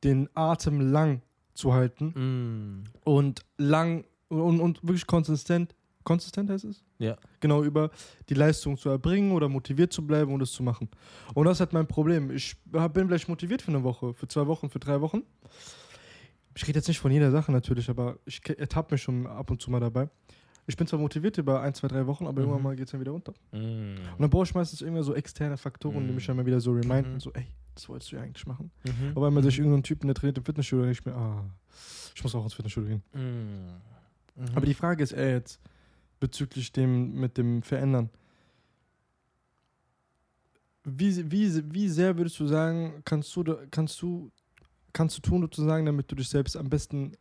den 0.02 0.28
Atem 0.34 0.92
lang 0.92 1.22
zu 1.56 1.72
halten 1.74 2.06
Mm. 2.14 2.84
und 3.04 3.40
lang 3.58 4.04
und, 4.28 4.60
und 4.60 4.82
wirklich 4.82 5.06
konsistent. 5.06 5.74
Konsistent 6.04 6.50
heißt 6.50 6.64
es? 6.66 6.84
Ja. 6.98 7.16
Genau 7.40 7.64
über 7.64 7.90
die 8.28 8.34
Leistung 8.34 8.76
zu 8.78 8.88
erbringen 8.90 9.32
oder 9.32 9.48
motiviert 9.48 9.92
zu 9.92 10.06
bleiben 10.06 10.32
und 10.32 10.40
es 10.40 10.52
zu 10.52 10.62
machen. 10.62 10.88
Und 11.34 11.46
das 11.46 11.56
ist 11.56 11.60
halt 11.60 11.72
mein 11.72 11.86
Problem. 11.88 12.30
Ich 12.30 12.56
bin 12.64 13.08
vielleicht 13.08 13.28
motiviert 13.28 13.60
für 13.62 13.72
eine 13.72 13.82
Woche, 13.82 14.14
für 14.14 14.28
zwei 14.28 14.46
Wochen, 14.46 14.70
für 14.70 14.78
drei 14.78 15.00
Wochen. 15.00 15.22
Ich 16.54 16.66
rede 16.66 16.78
jetzt 16.78 16.88
nicht 16.88 17.00
von 17.00 17.10
jeder 17.10 17.30
Sache 17.32 17.50
natürlich, 17.52 17.90
aber 17.90 18.18
ich 18.24 18.40
ertappe 18.48 18.94
mich 18.94 19.02
schon 19.02 19.26
ab 19.26 19.50
und 19.50 19.60
zu 19.60 19.70
mal 19.70 19.80
dabei. 19.80 20.08
Ich 20.68 20.76
bin 20.76 20.86
zwar 20.86 20.98
motiviert 20.98 21.38
über 21.38 21.60
ein, 21.60 21.74
zwei, 21.74 21.88
drei 21.88 22.06
Wochen, 22.06 22.24
aber 22.24 22.34
Mhm. 22.34 22.38
irgendwann 22.48 22.62
mal 22.62 22.76
geht 22.76 22.86
es 22.86 22.92
dann 22.92 23.00
wieder 23.00 23.12
runter. 23.12 23.32
Mm. 23.52 23.56
Und 23.56 24.20
dann 24.20 24.30
brauche 24.30 24.44
ich 24.44 24.54
meistens 24.54 24.80
irgendwie 24.80 25.02
so 25.02 25.14
externe 25.14 25.56
Faktoren, 25.56 26.02
die 26.04 26.08
Mhm. 26.08 26.14
mich 26.16 26.26
dann 26.26 26.36
mal 26.36 26.46
wieder 26.46 26.60
so 26.60 26.72
reminden, 26.72 27.14
Mhm. 27.14 27.20
so, 27.20 27.30
ey, 27.34 27.46
das 27.76 27.88
wolltest 27.88 28.11
du 28.11 28.17
ja 28.17 28.23
eigentlich 28.23 28.46
machen. 28.46 28.70
Mhm. 28.84 29.12
Aber 29.14 29.26
wenn 29.26 29.34
man 29.34 29.43
sich 29.43 29.58
irgendeinen 29.58 29.82
Typen, 29.82 30.06
der 30.06 30.14
trainiert 30.14 30.38
im 30.38 30.44
Fitnessstudio, 30.44 30.84
denke 30.84 30.99
ich 30.99 31.06
mir, 31.06 31.14
ah, 31.14 31.44
ich 32.14 32.23
muss 32.23 32.34
auch 32.34 32.43
ins 32.43 32.55
Fitnessstudio 32.55 32.88
gehen. 32.88 33.02
Mm. 33.12 34.40
Mhm. 34.40 34.49
Aber 34.55 34.67
die 34.67 34.75
Frage 34.75 35.05
ist 35.05 35.12
eher 35.12 35.32
jetzt 35.32 35.61
bezüglich 36.19 36.73
dem 36.73 37.14
mit 37.14 37.37
dem 37.37 37.62
Verändern. 37.62 38.08
Wie, 40.84 41.31
wie, 41.31 41.75
wie 41.75 41.88
sehr 41.88 42.17
würdest 42.17 42.40
du 42.40 42.46
sagen, 42.46 43.02
kannst 43.05 43.34
du, 43.37 43.44
kannst 43.70 44.00
du, 44.00 44.31
kannst 44.93 45.19
du 45.19 45.20
tun 45.20 45.43
sozusagen, 45.43 45.84
damit 45.84 46.11
du 46.11 46.14
dich 46.14 46.28
selbst 46.28 46.56
am 46.56 46.70
besten 46.70 47.12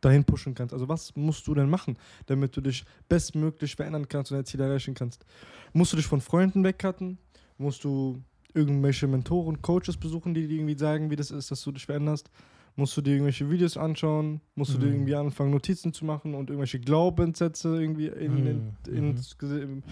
dahin 0.00 0.24
pushen 0.24 0.54
kannst? 0.54 0.72
Also 0.72 0.88
was 0.88 1.14
musst 1.14 1.46
du 1.46 1.54
denn 1.54 1.70
machen, 1.70 1.96
damit 2.26 2.56
du 2.56 2.60
dich 2.60 2.84
bestmöglich 3.08 3.76
verändern 3.76 4.08
kannst 4.08 4.32
und 4.32 4.38
dein 4.38 4.44
Ziel 4.44 4.60
erreichen 4.60 4.94
kannst? 4.94 5.24
Musst 5.72 5.92
du 5.92 5.96
dich 5.96 6.06
von 6.06 6.20
Freunden 6.20 6.64
wegcutten? 6.64 7.18
Musst 7.58 7.84
du 7.84 8.22
irgendwelche 8.58 9.06
Mentoren, 9.06 9.62
Coaches 9.62 9.96
besuchen, 9.96 10.34
die 10.34 10.46
dir 10.48 10.56
irgendwie 10.56 10.76
sagen, 10.78 11.10
wie 11.10 11.16
das 11.16 11.30
ist, 11.30 11.50
dass 11.50 11.62
du 11.62 11.72
dich 11.72 11.86
veränderst? 11.86 12.30
Musst 12.76 12.96
du 12.96 13.00
dir 13.00 13.12
irgendwelche 13.12 13.50
Videos 13.50 13.76
anschauen? 13.76 14.40
Musst 14.54 14.74
du 14.74 14.78
dir 14.78 14.86
Mhm. 14.86 14.92
irgendwie 14.92 15.14
anfangen, 15.16 15.50
Notizen 15.50 15.92
zu 15.92 16.04
machen 16.04 16.34
und 16.34 16.50
irgendwelche 16.50 16.78
Glaubenssätze 16.78 17.80
irgendwie 17.80 18.06
in, 18.06 18.46
in, 18.46 18.56
Mhm. 18.86 19.10
ins, 19.10 19.36
Gese- 19.38 19.60
in, 19.62 19.70
in 19.78 19.82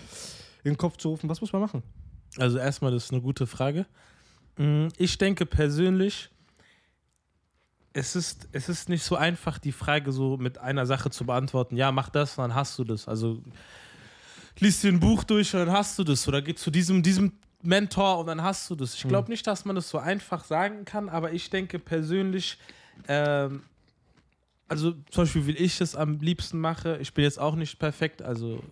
den 0.73 0.77
Kopf 0.77 0.97
zu 0.97 1.09
rufen? 1.09 1.29
Was 1.29 1.41
muss 1.41 1.53
man 1.53 1.63
machen? 1.63 1.83
Also 2.39 2.59
erstmal, 2.59 2.93
das 2.93 3.05
ist 3.07 3.13
eine 3.13 3.23
gute 3.23 3.47
Frage. 3.47 3.87
Mm, 4.57 4.89
Ich 4.99 5.19
denke 5.19 5.47
persönlich, 5.47 6.31
es 7.93 8.15
ist, 8.15 8.49
es 8.53 8.69
ist 8.69 8.89
nicht 8.89 9.03
so 9.03 9.17
einfach, 9.17 9.59
die 9.59 9.73
Frage 9.73 10.13
so 10.13 10.37
mit 10.37 10.59
einer 10.59 10.85
Sache 10.87 11.11
zu 11.11 11.25
beantworten. 11.25 11.77
Ja, 11.77 11.91
mach 11.93 12.11
das, 12.11 12.37
dann 12.37 12.55
hast 12.55 12.79
du 12.79 12.85
das. 12.85 13.09
Also 13.09 13.43
liest 14.59 14.83
dir 14.85 14.93
ein 14.93 15.01
Buch 15.01 15.25
durch 15.25 15.53
und 15.55 15.61
dann 15.61 15.73
hast 15.73 15.99
du 15.99 16.05
das. 16.05 16.29
Oder 16.29 16.43
geh 16.43 16.55
zu 16.55 16.71
diesem, 16.71 17.03
diesem 17.03 17.33
Mentor 17.67 18.19
und 18.19 18.27
dann 18.27 18.43
hast 18.43 18.71
du 18.71 18.75
das. 18.75 18.95
Ich 18.95 19.07
glaube 19.09 19.31
nicht, 19.31 19.47
dass 19.47 19.65
man 19.65 19.77
das 19.77 19.89
so 19.89 19.99
einfach 19.99 20.45
sagen 20.45 20.85
kann, 20.85 21.09
aber 21.09 21.33
ich 21.33 21.51
denke 21.51 21.79
persönlich, 21.79 22.59
ähm, 23.09 23.63
also 24.69 24.93
zum 25.11 25.25
Beispiel, 25.25 25.47
wie 25.47 25.57
ich 25.57 25.81
es 25.81 25.95
am 25.95 26.19
liebsten 26.21 26.59
mache, 26.59 26.99
ich 26.99 27.15
bin 27.15 27.25
jetzt 27.25 27.39
auch 27.39 27.55
nicht 27.55 27.79
perfekt, 27.79 28.23
also 28.23 28.63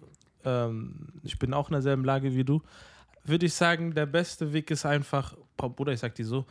ähm, 0.44 1.08
ich 1.22 1.38
bin 1.38 1.54
auch 1.54 1.68
in 1.68 1.74
derselben 1.74 2.04
Lage 2.04 2.34
wie 2.34 2.44
du, 2.44 2.62
würde 3.24 3.46
ich 3.46 3.54
sagen, 3.54 3.94
der 3.94 4.06
beste 4.06 4.52
Weg 4.52 4.70
ist 4.70 4.84
einfach, 4.86 5.36
Bruder, 5.56 5.92
ich 5.92 6.00
sag 6.00 6.14
dir 6.14 6.26
so, 6.26 6.46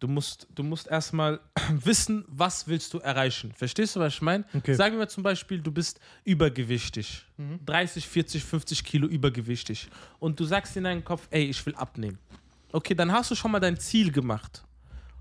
du 0.00 0.08
musst, 0.08 0.46
du 0.54 0.62
musst 0.62 0.88
erstmal 0.88 1.40
wissen, 1.70 2.24
was 2.28 2.68
willst 2.68 2.94
du 2.94 2.98
erreichen. 2.98 3.52
Verstehst 3.56 3.96
du, 3.96 4.00
was 4.00 4.14
ich 4.14 4.22
meine? 4.22 4.44
Okay. 4.54 4.74
Sagen 4.74 4.98
wir 4.98 5.08
zum 5.08 5.22
Beispiel, 5.22 5.60
du 5.60 5.70
bist 5.70 6.00
übergewichtig. 6.24 7.24
30, 7.66 8.06
40, 8.06 8.44
50 8.44 8.84
Kilo 8.84 9.06
übergewichtig. 9.06 9.88
Und 10.18 10.38
du 10.38 10.44
sagst 10.44 10.76
in 10.76 10.84
deinem 10.84 11.04
Kopf, 11.04 11.26
ey, 11.30 11.44
ich 11.44 11.64
will 11.66 11.74
abnehmen. 11.74 12.18
Okay, 12.72 12.94
dann 12.94 13.12
hast 13.12 13.30
du 13.30 13.34
schon 13.34 13.50
mal 13.50 13.60
dein 13.60 13.78
Ziel 13.78 14.10
gemacht. 14.10 14.64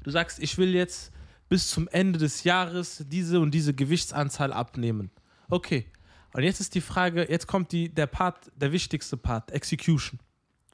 Du 0.03 0.11
sagst, 0.11 0.39
ich 0.39 0.57
will 0.57 0.73
jetzt 0.73 1.11
bis 1.49 1.69
zum 1.69 1.87
Ende 1.89 2.19
des 2.19 2.43
Jahres 2.43 3.05
diese 3.07 3.39
und 3.39 3.51
diese 3.51 3.73
Gewichtsanzahl 3.73 4.51
abnehmen. 4.51 5.11
Okay. 5.49 5.85
Und 6.33 6.43
jetzt 6.43 6.59
ist 6.59 6.73
die 6.73 6.81
Frage, 6.81 7.27
jetzt 7.29 7.45
kommt 7.45 7.71
die, 7.71 7.89
der 7.89 8.07
Part, 8.07 8.51
der 8.55 8.71
wichtigste 8.71 9.17
Part, 9.17 9.51
Execution. 9.51 10.19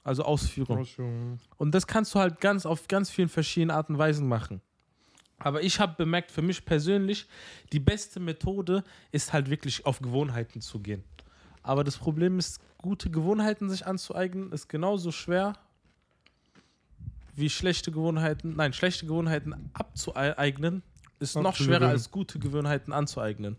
Also 0.09 0.23
Ausführung. 0.23 0.79
Ausführung. 0.79 1.39
Und 1.57 1.75
das 1.75 1.85
kannst 1.85 2.15
du 2.15 2.19
halt 2.19 2.41
ganz 2.41 2.65
auf 2.65 2.87
ganz 2.87 3.11
vielen 3.11 3.29
verschiedenen 3.29 3.71
Arten 3.71 3.93
und 3.93 3.99
Weisen 3.99 4.27
machen. 4.27 4.59
Aber 5.37 5.61
ich 5.61 5.79
habe 5.79 5.93
bemerkt, 5.97 6.31
für 6.31 6.41
mich 6.41 6.65
persönlich, 6.65 7.27
die 7.71 7.79
beste 7.79 8.19
Methode 8.19 8.83
ist 9.11 9.31
halt 9.31 9.49
wirklich 9.49 9.85
auf 9.85 9.99
Gewohnheiten 9.99 10.61
zu 10.61 10.79
gehen. 10.79 11.03
Aber 11.61 11.83
das 11.83 11.97
Problem 11.97 12.39
ist, 12.39 12.59
gute 12.79 13.11
Gewohnheiten 13.11 13.69
sich 13.69 13.85
anzueignen, 13.85 14.51
ist 14.51 14.67
genauso 14.67 15.11
schwer 15.11 15.53
wie 17.35 17.49
schlechte 17.49 17.91
Gewohnheiten, 17.91 18.55
nein, 18.55 18.73
schlechte 18.73 19.05
Gewohnheiten 19.05 19.69
abzueignen, 19.73 20.81
ist 21.19 21.35
noch 21.35 21.55
schwerer 21.55 21.87
als 21.87 22.11
gute 22.11 22.39
Gewohnheiten 22.39 22.91
anzueignen. 22.91 23.55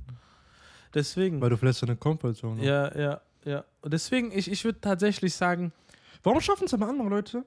Deswegen, 0.93 1.41
Weil 1.41 1.51
du 1.51 1.57
verlässt 1.57 1.83
deine 1.83 1.97
Comfortzone. 1.97 2.63
ja, 2.63 2.99
ja, 2.99 3.21
ja. 3.45 3.65
Und 3.81 3.93
deswegen, 3.95 4.33
ich, 4.33 4.51
ich 4.51 4.65
würde 4.65 4.81
tatsächlich 4.81 5.35
sagen, 5.35 5.73
Warum 6.23 6.41
schaffen 6.41 6.65
es 6.65 6.75
aber 6.75 6.89
andere 6.89 7.09
Leute? 7.09 7.45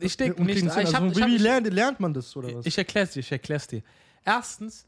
ich 0.00 0.16
denke 0.16 0.42
nicht, 0.42 0.58
hin? 0.58 0.68
ich 0.68 0.94
hab, 0.94 1.02
also, 1.02 1.20
ich 1.20 1.26
wie 1.26 1.38
lernt, 1.38 1.72
lernt 1.72 2.00
man 2.00 2.14
das 2.14 2.34
oder 2.36 2.54
was? 2.54 2.66
Ich 2.66 2.78
erklär's 2.78 3.12
dir, 3.12 3.20
ich 3.20 3.30
erklär's 3.30 3.66
dir. 3.66 3.82
Erstens, 4.24 4.86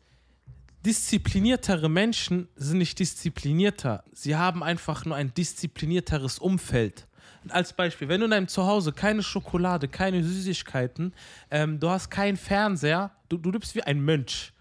diszipliniertere 0.85 1.88
Menschen 1.88 2.49
sind 2.57 2.79
nicht 2.79 2.99
disziplinierter. 2.99 4.05
Sie 4.12 4.37
haben 4.37 4.62
einfach 4.62 5.05
nur 5.05 5.17
ein 5.17 5.33
disziplinierteres 5.35 6.38
Umfeld. 6.38 7.07
Als 7.49 7.75
Beispiel, 7.75 8.09
wenn 8.09 8.21
du 8.21 8.25
in 8.25 8.31
deinem 8.31 8.49
Zuhause 8.49 8.93
keine 8.93 9.23
Schokolade, 9.23 9.88
keine 9.88 10.23
Süßigkeiten, 10.23 11.12
ähm, 11.50 11.79
du 11.79 11.91
hast 11.91 12.11
keinen 12.11 12.37
Fernseher, 12.37 13.11
du, 13.29 13.37
du 13.37 13.50
lebst 13.50 13.75
wie 13.75 13.83
ein 13.83 14.00
Mönch. 14.00 14.53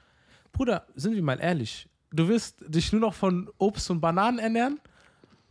Bruder, 0.52 0.86
sind 0.96 1.16
wir 1.16 1.24
mal 1.24 1.40
ehrlich, 1.40 1.88
du 2.12 2.28
wirst 2.28 2.58
dich 2.68 2.92
nur 2.92 3.02
noch 3.02 3.14
von 3.14 3.50
Obst 3.58 3.90
und 3.90 4.02
Bananen 4.02 4.40
ernähren, 4.40 4.80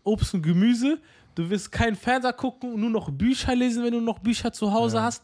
Obst 0.04 0.34
und 0.34 0.42
Gemüse, 0.42 1.00
du 1.34 1.48
wirst 1.50 1.70
keinen 1.72 1.96
Fernseher 1.96 2.32
gucken, 2.32 2.78
nur 2.80 2.90
noch 2.90 3.10
Bücher 3.10 3.54
lesen, 3.54 3.84
wenn 3.84 3.92
du 3.92 4.00
noch 4.00 4.18
Bücher 4.18 4.52
zu 4.52 4.72
Hause 4.72 4.96
Ja. 4.96 5.02
hast. 5.04 5.22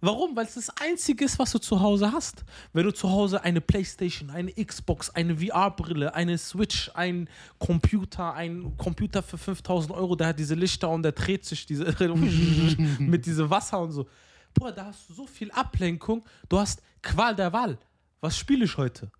Warum? 0.00 0.36
Weil 0.36 0.44
es 0.46 0.54
das 0.54 0.70
Einzige 0.80 1.24
ist, 1.24 1.40
was 1.40 1.50
du 1.50 1.58
zu 1.58 1.80
Hause 1.80 2.12
hast. 2.12 2.44
Wenn 2.72 2.84
du 2.84 2.92
zu 2.92 3.10
Hause 3.10 3.42
eine 3.42 3.60
Playstation, 3.60 4.30
eine 4.30 4.52
Xbox, 4.52 5.10
eine 5.10 5.36
VR-Brille, 5.38 6.14
eine 6.14 6.38
Switch, 6.38 6.88
ein 6.94 7.28
Computer, 7.58 8.32
ein 8.34 8.76
Computer 8.76 9.24
für 9.24 9.36
5000 9.38 9.92
Euro, 9.92 10.14
der 10.14 10.28
hat 10.28 10.38
diese 10.38 10.54
Lichter 10.54 10.88
und 10.88 11.02
der 11.02 11.10
dreht 11.12 11.44
sich 11.44 11.66
diese 11.66 11.84
mit 13.00 13.26
diesem 13.26 13.50
Wasser 13.50 13.80
und 13.80 13.90
so. 13.90 14.08
Boah, 14.54 14.70
da 14.70 14.84
hast 14.86 15.08
du 15.10 15.14
so 15.14 15.26
viel 15.26 15.50
Ablenkung. 15.50 16.24
Du 16.48 16.58
hast 16.60 16.80
Qual 17.02 17.34
der 17.34 17.52
Wahl. 17.52 17.76
Was 18.20 18.36
spiele 18.36 18.64
ich 18.66 18.76
heute? 18.76 19.10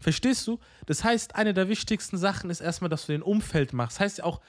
Verstehst 0.00 0.46
du? 0.46 0.58
Das 0.86 1.04
heißt, 1.04 1.34
eine 1.34 1.52
der 1.52 1.68
wichtigsten 1.68 2.16
Sachen 2.18 2.48
ist 2.50 2.60
erstmal, 2.60 2.88
dass 2.88 3.06
du 3.06 3.12
den 3.12 3.22
Umfeld 3.22 3.72
machst. 3.74 3.96
Das 3.96 4.00
heißt 4.00 4.18
ja 4.18 4.24
auch, 4.24 4.40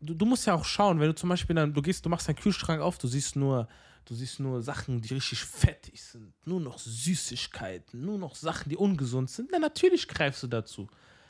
du, 0.00 0.14
du 0.14 0.26
musst 0.26 0.46
ja 0.46 0.54
auch 0.54 0.64
schauen, 0.64 1.00
wenn 1.00 1.08
du 1.08 1.14
zum 1.14 1.28
Beispiel 1.28 1.56
dann, 1.56 1.72
du 1.72 1.82
gehst, 1.82 2.04
du 2.04 2.08
machst 2.08 2.28
deinen 2.28 2.36
Kühlschrank 2.36 2.80
auf, 2.80 2.98
du 2.98 3.06
siehst 3.06 3.36
nur, 3.36 3.68
du 4.04 4.14
siehst 4.14 4.40
nur 4.40 4.62
Sachen, 4.62 5.00
die 5.00 5.14
richtig 5.14 5.44
fettig 5.44 6.02
sind, 6.02 6.32
nur 6.44 6.60
noch 6.60 6.78
Süßigkeiten, 6.78 8.04
nur 8.04 8.18
noch 8.18 8.34
Sachen, 8.34 8.68
die 8.68 8.76
ungesund 8.76 9.30
sind. 9.30 9.50
Na, 9.52 9.58
natürlich 9.58 10.08
greifst 10.08 10.42
du 10.42 10.46
dazu. 10.46 10.88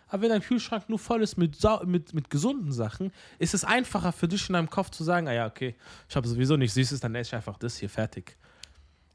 Aber 0.09 0.23
wenn 0.23 0.31
dein 0.31 0.43
Kühlschrank 0.43 0.89
nur 0.89 0.99
voll 0.99 1.23
ist 1.23 1.37
mit, 1.37 1.57
mit, 1.85 2.15
mit 2.15 2.31
gesunden 2.31 2.73
Sachen, 2.73 3.13
ist 3.39 3.55
es 3.55 3.65
einfacher 3.65 4.13
für 4.13 4.27
dich 4.27 4.49
in 4.49 4.55
deinem 4.55 4.69
Kopf 4.69 4.91
zu 4.91 5.05
sagen, 5.05 5.29
ah 5.29 5.33
ja, 5.33 5.47
okay, 5.47 5.77
ich 6.09 6.17
habe 6.17 6.27
sowieso 6.27 6.57
nichts 6.57 6.75
Süßes, 6.75 7.01
dann 7.01 7.15
esse 7.15 7.29
ich 7.29 7.35
einfach 7.35 7.59
das 7.59 7.77
hier 7.77 7.89
fertig. 7.89 8.37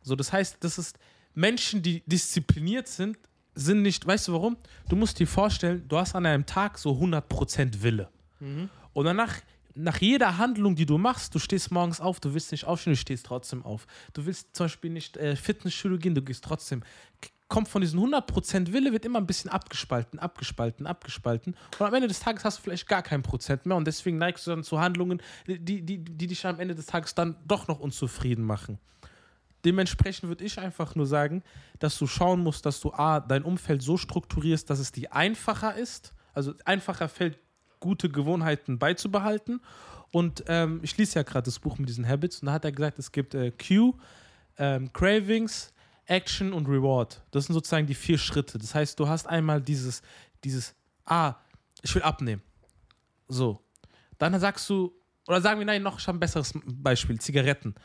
So, 0.02 0.16
das 0.16 0.32
heißt, 0.32 0.58
das 0.62 0.78
ist 0.78 0.98
Menschen, 1.34 1.82
die 1.82 2.02
diszipliniert 2.06 2.88
sind, 2.88 3.18
sind 3.56 3.82
nicht, 3.82 4.06
weißt 4.06 4.30
du 4.30 4.34
warum? 4.34 4.58
Du 4.88 4.96
musst 4.96 5.20
dir 5.20 5.28
vorstellen, 5.28 5.86
du 5.88 5.98
hast 5.98 6.16
an 6.16 6.26
einem 6.26 6.46
Tag 6.46 6.78
so 6.78 6.92
100% 6.92 7.82
Wille. 7.82 8.10
Und 8.96 9.04
danach, 9.04 9.42
nach 9.76 9.98
jeder 9.98 10.38
Handlung, 10.38 10.76
die 10.76 10.86
du 10.86 10.98
machst, 10.98 11.36
du 11.36 11.40
stehst 11.40 11.70
morgens 11.70 12.00
auf, 12.00 12.22
du 12.22 12.34
willst 12.34 12.54
nicht 12.54 12.64
aufstehen, 12.64 12.94
du 12.94 12.98
stehst 12.98 13.26
trotzdem 13.26 13.64
auf. 13.64 13.88
Du 14.14 14.26
willst 14.26 14.56
zum 14.56 14.66
Beispiel 14.66 14.90
nicht 14.90 15.18
äh, 15.18 15.36
Fitnessstudio 15.36 15.98
gehen, 15.98 16.16
du 16.16 16.22
gehst 16.22 16.46
trotzdem. 16.46 16.82
Kommt 17.50 17.68
von 17.68 17.82
diesen 17.82 18.00
100% 18.00 18.72
Wille, 18.72 18.94
wird 18.94 19.04
immer 19.04 19.20
ein 19.20 19.28
bisschen 19.28 19.52
abgespalten, 19.52 20.18
abgespalten, 20.18 20.88
abgespalten. 20.88 21.58
Und 21.78 21.86
am 21.86 21.94
Ende 21.94 22.08
des 22.08 22.22
Tages 22.22 22.46
hast 22.46 22.60
du 22.60 22.64
vielleicht 22.64 22.88
gar 22.88 23.04
kein 23.04 23.22
Prozent 23.22 23.66
mehr 23.66 23.76
und 23.76 23.86
deswegen 23.86 24.18
neigst 24.18 24.48
du 24.48 24.52
dann 24.52 24.64
zu 24.64 24.80
Handlungen, 24.80 25.22
die, 25.46 25.82
die, 25.82 25.98
die 26.00 26.28
dich 26.28 26.46
am 26.48 26.62
Ende 26.62 26.74
des 26.74 26.86
Tages 26.86 27.14
dann 27.14 27.36
doch 27.46 27.68
noch 27.68 27.82
unzufrieden 27.82 28.46
machen. 28.46 28.80
Dementsprechend 29.66 30.30
würde 30.30 30.46
ich 30.46 30.58
einfach 30.58 30.96
nur 30.96 31.06
sagen, 31.06 31.44
dass 31.80 31.98
du 31.98 32.08
schauen 32.08 32.40
musst, 32.40 32.66
dass 32.66 32.80
du 32.80 32.94
A, 32.94 33.20
dein 33.20 33.44
Umfeld 33.44 33.82
so 33.82 33.98
strukturierst, 33.98 34.70
dass 34.70 34.80
es 34.80 34.94
dir 34.94 35.14
einfacher 35.14 35.76
ist, 35.76 36.14
also 36.34 36.54
einfacher 36.64 37.10
fällt, 37.10 37.38
gute 37.80 38.10
Gewohnheiten 38.10 38.80
beizubehalten. 38.80 39.62
Und 40.12 40.44
ähm, 40.48 40.80
ich 40.84 40.98
lese 40.98 41.16
ja 41.16 41.24
gerade 41.24 41.46
das 41.46 41.60
Buch 41.60 41.78
mit 41.78 41.90
diesen 41.90 42.08
Habits 42.08 42.40
und 42.40 42.48
da 42.48 42.54
hat 42.54 42.66
er 42.66 42.72
gesagt, 42.72 43.00
es 43.00 43.12
gibt 43.12 43.36
äh, 43.36 43.52
Q, 43.52 43.94
ähm, 44.58 44.92
Cravings, 44.94 45.74
Action 46.06 46.54
und 46.54 46.68
Reward. 46.68 47.22
Das 47.32 47.46
sind 47.46 47.54
sozusagen 47.54 47.88
die 47.88 47.96
vier 47.96 48.18
Schritte. 48.18 48.58
Das 48.58 48.74
heißt, 48.74 49.00
du 49.00 49.08
hast 49.08 49.28
einmal 49.28 49.62
dieses, 49.62 50.02
dieses, 50.44 50.74
ah, 51.06 51.36
ich 51.82 51.94
will 51.94 52.04
abnehmen. 52.04 52.42
So. 53.28 53.60
Dann 54.18 54.40
sagst 54.40 54.70
du, 54.70 54.94
oder 55.28 55.42
sagen 55.42 55.60
wir, 55.60 55.66
nein, 55.66 55.82
noch 55.82 56.00
schon 56.00 56.16
ein 56.16 56.20
besseres 56.20 56.54
Beispiel, 56.66 57.20
Zigaretten 57.20 57.76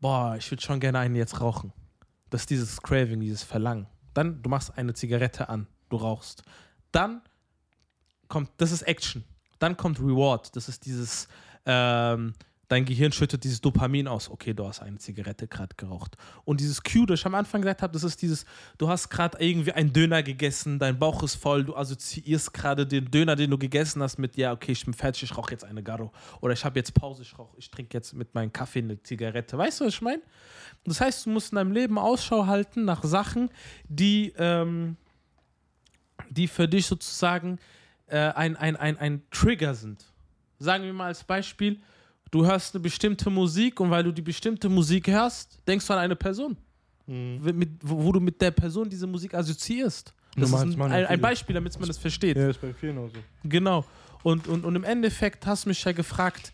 boah, 0.00 0.36
ich 0.36 0.50
würde 0.50 0.62
schon 0.62 0.80
gerne 0.80 0.98
einen 0.98 1.16
jetzt 1.16 1.40
rauchen. 1.40 1.72
Das 2.30 2.42
ist 2.42 2.50
dieses 2.50 2.82
Craving, 2.82 3.20
dieses 3.20 3.42
Verlangen. 3.42 3.86
Dann, 4.14 4.42
du 4.42 4.50
machst 4.50 4.76
eine 4.76 4.94
Zigarette 4.94 5.48
an, 5.48 5.66
du 5.88 5.96
rauchst. 5.96 6.42
Dann 6.92 7.22
kommt, 8.28 8.50
das 8.58 8.72
ist 8.72 8.82
Action. 8.82 9.24
Dann 9.58 9.76
kommt 9.76 10.00
Reward, 10.00 10.54
das 10.56 10.68
ist 10.68 10.86
dieses, 10.86 11.28
ähm, 11.66 12.34
dein 12.68 12.84
Gehirn 12.84 13.12
schüttet 13.12 13.42
dieses 13.44 13.60
Dopamin 13.60 14.06
aus. 14.06 14.30
Okay, 14.30 14.52
du 14.52 14.66
hast 14.66 14.80
eine 14.80 14.98
Zigarette 14.98 15.48
gerade 15.48 15.74
geraucht. 15.76 16.16
Und 16.44 16.60
dieses 16.60 16.82
Cue, 16.82 17.06
das 17.06 17.20
ich 17.20 17.26
am 17.26 17.34
Anfang 17.34 17.62
gesagt 17.62 17.82
habe, 17.82 17.92
das 17.92 18.04
ist 18.04 18.20
dieses, 18.22 18.44
du 18.76 18.88
hast 18.88 19.08
gerade 19.08 19.38
irgendwie 19.42 19.72
einen 19.72 19.92
Döner 19.92 20.22
gegessen, 20.22 20.78
dein 20.78 20.98
Bauch 20.98 21.22
ist 21.22 21.34
voll, 21.34 21.64
du 21.64 21.74
assoziierst 21.74 22.52
gerade 22.52 22.86
den 22.86 23.10
Döner, 23.10 23.36
den 23.36 23.50
du 23.50 23.58
gegessen 23.58 24.02
hast, 24.02 24.18
mit, 24.18 24.36
ja, 24.36 24.52
okay, 24.52 24.72
ich 24.72 24.84
bin 24.84 24.94
fertig, 24.94 25.24
ich 25.24 25.36
rauche 25.36 25.50
jetzt 25.50 25.64
eine 25.64 25.82
Garro. 25.82 26.12
Oder 26.40 26.52
ich 26.52 26.64
habe 26.64 26.78
jetzt 26.78 26.92
Pause, 26.94 27.22
ich 27.22 27.38
rauche, 27.38 27.56
ich 27.56 27.70
trinke 27.70 27.96
jetzt 27.96 28.12
mit 28.12 28.34
meinem 28.34 28.52
Kaffee 28.52 28.80
eine 28.80 29.02
Zigarette. 29.02 29.56
Weißt 29.56 29.80
du, 29.80 29.86
was 29.86 29.94
ich 29.94 30.02
meine? 30.02 30.22
Das 30.84 31.00
heißt, 31.00 31.26
du 31.26 31.30
musst 31.30 31.52
in 31.52 31.56
deinem 31.56 31.72
Leben 31.72 31.98
Ausschau 31.98 32.46
halten 32.46 32.84
nach 32.84 33.02
Sachen, 33.02 33.50
die, 33.88 34.34
ähm, 34.36 34.96
die 36.28 36.48
für 36.48 36.68
dich 36.68 36.86
sozusagen 36.86 37.58
äh, 38.08 38.32
ein, 38.32 38.56
ein, 38.56 38.76
ein, 38.76 38.96
ein 38.98 39.22
Trigger 39.30 39.74
sind. 39.74 40.04
Sagen 40.58 40.84
wir 40.84 40.92
mal 40.92 41.06
als 41.06 41.22
Beispiel, 41.22 41.80
du 42.30 42.44
hörst 42.44 42.74
eine 42.74 42.82
bestimmte 42.82 43.30
Musik 43.30 43.80
und 43.80 43.90
weil 43.90 44.04
du 44.04 44.12
die 44.12 44.22
bestimmte 44.22 44.68
Musik 44.68 45.08
hörst, 45.08 45.58
denkst 45.66 45.86
du 45.86 45.92
an 45.92 46.00
eine 46.00 46.16
Person, 46.16 46.56
mit, 47.06 47.70
wo, 47.82 48.04
wo 48.04 48.12
du 48.12 48.20
mit 48.20 48.40
der 48.40 48.50
Person 48.50 48.88
diese 48.90 49.06
Musik 49.06 49.34
assoziierst. 49.34 50.12
Das 50.36 50.50
Normal, 50.50 50.68
ist 50.68 50.74
ein, 50.74 50.92
ein, 50.92 51.06
ein. 51.06 51.20
Beispiel, 51.20 51.54
damit 51.54 51.78
man 51.78 51.88
das 51.88 51.98
versteht. 51.98 52.36
Ja, 52.36 52.48
ist 52.48 52.60
bei 52.60 52.72
vielen 52.72 52.98
auch 52.98 53.08
so. 53.08 53.18
Genau. 53.44 53.84
Und, 54.22 54.46
und, 54.46 54.64
und 54.64 54.76
im 54.76 54.84
Endeffekt 54.84 55.46
hast 55.46 55.64
du 55.64 55.70
mich 55.70 55.82
ja 55.82 55.92
gefragt, 55.92 56.52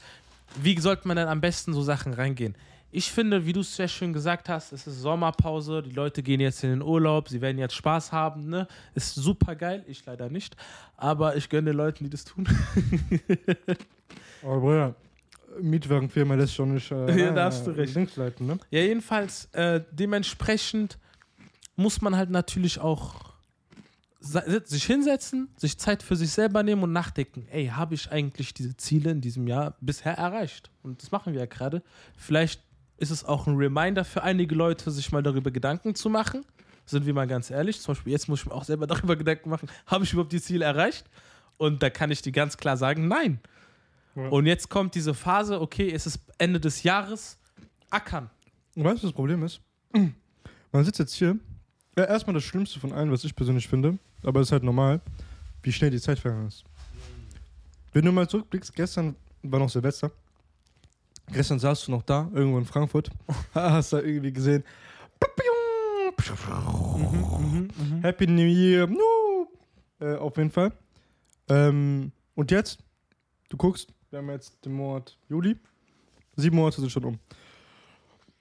wie 0.62 0.78
sollte 0.78 1.08
man 1.08 1.16
denn 1.16 1.28
am 1.28 1.40
besten 1.40 1.74
so 1.74 1.82
Sachen 1.82 2.14
reingehen? 2.14 2.54
Ich 2.96 3.10
finde, 3.10 3.44
wie 3.44 3.52
du 3.52 3.58
es 3.58 3.74
sehr 3.74 3.88
schön 3.88 4.12
gesagt 4.12 4.48
hast, 4.48 4.72
es 4.72 4.86
ist 4.86 5.00
Sommerpause, 5.00 5.82
die 5.82 5.90
Leute 5.90 6.22
gehen 6.22 6.38
jetzt 6.38 6.62
in 6.62 6.70
den 6.70 6.82
Urlaub, 6.82 7.28
sie 7.28 7.40
werden 7.40 7.58
jetzt 7.58 7.74
Spaß 7.74 8.12
haben, 8.12 8.48
ne? 8.48 8.68
Ist 8.94 9.16
super 9.16 9.56
geil, 9.56 9.84
ich 9.88 10.06
leider 10.06 10.30
nicht, 10.30 10.56
aber 10.96 11.34
ich 11.34 11.48
gönne 11.48 11.70
den 11.72 11.76
Leuten, 11.76 12.04
die 12.04 12.10
das 12.10 12.24
tun. 12.24 12.46
Aber 14.44 14.60
Bruder, 14.60 14.94
Mietwagenfirma 15.60 16.36
lässt 16.36 16.54
schon 16.54 16.74
nicht 16.74 16.88
äh, 16.92 17.18
Ja, 17.18 17.32
da 17.32 17.46
hast 17.46 17.66
du 17.66 17.72
recht. 17.72 17.96
links 17.96 18.14
leiten, 18.14 18.46
ne? 18.46 18.58
Ja, 18.70 18.78
jedenfalls, 18.80 19.46
äh, 19.46 19.80
dementsprechend 19.90 20.96
muss 21.74 22.00
man 22.00 22.16
halt 22.16 22.30
natürlich 22.30 22.78
auch 22.78 23.32
sich 24.20 24.84
hinsetzen, 24.84 25.48
sich 25.56 25.78
Zeit 25.78 26.02
für 26.02 26.14
sich 26.14 26.30
selber 26.30 26.62
nehmen 26.62 26.84
und 26.84 26.92
nachdenken, 26.92 27.48
ey, 27.50 27.66
habe 27.66 27.94
ich 27.94 28.12
eigentlich 28.12 28.54
diese 28.54 28.76
Ziele 28.76 29.10
in 29.10 29.20
diesem 29.20 29.48
Jahr 29.48 29.76
bisher 29.80 30.16
erreicht? 30.16 30.70
Und 30.84 31.02
das 31.02 31.10
machen 31.10 31.32
wir 31.32 31.40
ja 31.40 31.46
gerade. 31.46 31.82
Vielleicht 32.16 32.62
ist 33.04 33.10
es 33.10 33.24
auch 33.24 33.46
ein 33.46 33.56
Reminder 33.56 34.02
für 34.02 34.22
einige 34.22 34.54
Leute, 34.54 34.90
sich 34.90 35.12
mal 35.12 35.22
darüber 35.22 35.50
Gedanken 35.50 35.94
zu 35.94 36.08
machen. 36.08 36.44
Sind 36.86 37.04
wir 37.04 37.12
mal 37.12 37.26
ganz 37.26 37.50
ehrlich, 37.50 37.80
zum 37.80 37.94
Beispiel 37.94 38.12
jetzt 38.12 38.28
muss 38.28 38.40
ich 38.40 38.46
mir 38.46 38.52
auch 38.52 38.64
selber 38.64 38.86
darüber 38.88 39.14
Gedanken 39.14 39.50
machen, 39.50 39.68
habe 39.86 40.04
ich 40.04 40.12
überhaupt 40.12 40.32
die 40.32 40.40
Ziele 40.40 40.64
erreicht? 40.64 41.04
Und 41.58 41.82
da 41.82 41.90
kann 41.90 42.10
ich 42.10 42.22
dir 42.22 42.32
ganz 42.32 42.56
klar 42.56 42.76
sagen, 42.78 43.06
nein. 43.06 43.40
Ja. 44.16 44.28
Und 44.28 44.46
jetzt 44.46 44.70
kommt 44.70 44.94
diese 44.94 45.12
Phase, 45.12 45.60
okay, 45.60 45.92
es 45.92 46.06
ist 46.06 46.18
Ende 46.38 46.58
des 46.58 46.82
Jahres, 46.82 47.38
ackern. 47.90 48.30
Und 48.74 48.84
weißt 48.84 48.94
du, 48.94 48.94
was 48.94 49.02
das 49.02 49.12
Problem 49.12 49.42
ist? 49.42 49.60
Man 50.72 50.84
sitzt 50.84 50.98
jetzt 50.98 51.14
hier. 51.14 51.38
Ja, 51.96 52.04
erstmal 52.04 52.34
das 52.34 52.42
Schlimmste 52.42 52.80
von 52.80 52.92
allen, 52.92 53.12
was 53.12 53.22
ich 53.22 53.36
persönlich 53.36 53.68
finde, 53.68 53.98
aber 54.22 54.40
es 54.40 54.48
ist 54.48 54.52
halt 54.52 54.64
normal, 54.64 55.00
wie 55.62 55.72
schnell 55.72 55.90
die 55.90 56.00
Zeit 56.00 56.18
vergangen 56.18 56.48
ist. 56.48 56.64
Wenn 57.92 58.04
du 58.04 58.12
mal 58.12 58.28
zurückblickst, 58.28 58.74
gestern 58.74 59.14
war 59.42 59.60
noch 59.60 59.68
Silvester. 59.68 60.10
Gestern 61.32 61.58
saßt 61.58 61.88
du 61.88 61.92
noch 61.92 62.02
da, 62.02 62.30
irgendwo 62.34 62.58
in 62.58 62.64
Frankfurt. 62.64 63.10
Hast 63.54 63.92
da 63.92 64.00
irgendwie 64.00 64.32
gesehen. 64.32 64.64
Happy 68.02 68.26
New 68.26 68.42
Year. 68.46 68.86
No. 68.86 69.48
Äh, 70.00 70.16
auf 70.16 70.36
jeden 70.36 70.50
Fall. 70.50 70.72
Ähm, 71.48 72.12
und 72.34 72.50
jetzt, 72.50 72.78
du 73.48 73.56
guckst, 73.56 73.92
wir 74.10 74.18
haben 74.18 74.30
jetzt 74.30 74.64
den 74.64 74.72
Monat 74.72 75.16
Juli. 75.28 75.56
Sieben 76.36 76.56
Monate 76.56 76.80
sind 76.80 76.90
schon 76.90 77.04
um. 77.04 77.18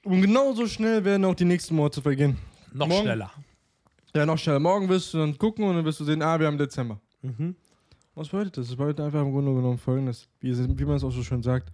Und 0.04 0.22
genauso 0.22 0.68
schnell 0.68 1.04
werden 1.06 1.24
auch 1.26 1.36
die 1.36 1.46
nächsten 1.46 1.76
Monate 1.76 2.02
vergehen. 2.02 2.38
Noch 2.74 2.88
Morgen- 2.88 3.04
schneller. 3.04 3.32
Ja, 4.16 4.26
noch 4.26 4.38
schneller. 4.38 4.60
Morgen 4.60 4.90
wirst 4.90 5.14
du 5.14 5.18
dann 5.20 5.38
gucken 5.38 5.64
und 5.66 5.76
dann 5.76 5.86
wirst 5.86 6.00
du 6.00 6.04
sehen, 6.06 6.22
ah, 6.22 6.40
wir 6.40 6.48
haben 6.48 6.58
Dezember. 6.58 7.00
Mhm. 7.22 7.56
Was 8.16 8.30
bedeutet 8.30 8.58
das? 8.58 8.68
Das 8.68 8.76
bedeutet 8.76 9.00
einfach 9.00 9.22
im 9.22 9.32
Grunde 9.32 9.54
genommen 9.54 9.78
folgendes, 9.78 10.28
wie, 10.40 10.56
wie 10.78 10.86
man 10.86 10.98
es 10.98 11.04
auch 11.04 11.12
so 11.12 11.24
schön 11.24 11.42
sagt. 11.42 11.72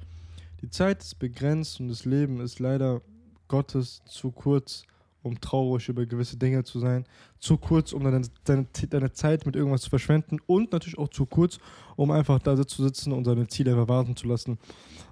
Die 0.62 0.70
Zeit 0.70 1.02
ist 1.02 1.20
begrenzt 1.20 1.80
und 1.80 1.88
das 1.88 2.06
Leben 2.06 2.42
ist 2.42 2.60
leider 2.60 3.02
Gottes 3.48 4.02
zu 4.06 4.32
kurz, 4.32 4.84
um 5.22 5.40
traurig 5.42 5.90
über 5.90 6.06
gewisse 6.06 6.38
Dinge 6.38 6.64
zu 6.64 6.80
sein. 6.80 7.06
Zu 7.40 7.58
kurz, 7.58 7.94
um 7.94 8.04
deine, 8.04 8.22
deine, 8.46 8.68
deine 8.90 9.12
Zeit 9.12 9.46
mit 9.46 9.56
irgendwas 9.56 9.82
zu 9.82 9.90
verschwenden 9.90 10.38
und 10.48 10.72
natürlich 10.72 10.98
auch 10.98 11.10
zu 11.10 11.26
kurz, 11.26 11.60
um 11.96 12.12
einfach 12.12 12.40
da 12.40 12.56
zu 12.66 12.84
sitzen 12.84 13.12
und 13.12 13.26
seine 13.26 13.48
Ziele 13.48 13.72
einfach 13.72 13.88
warten 13.90 14.16
zu 14.16 14.28
lassen. 14.28 14.58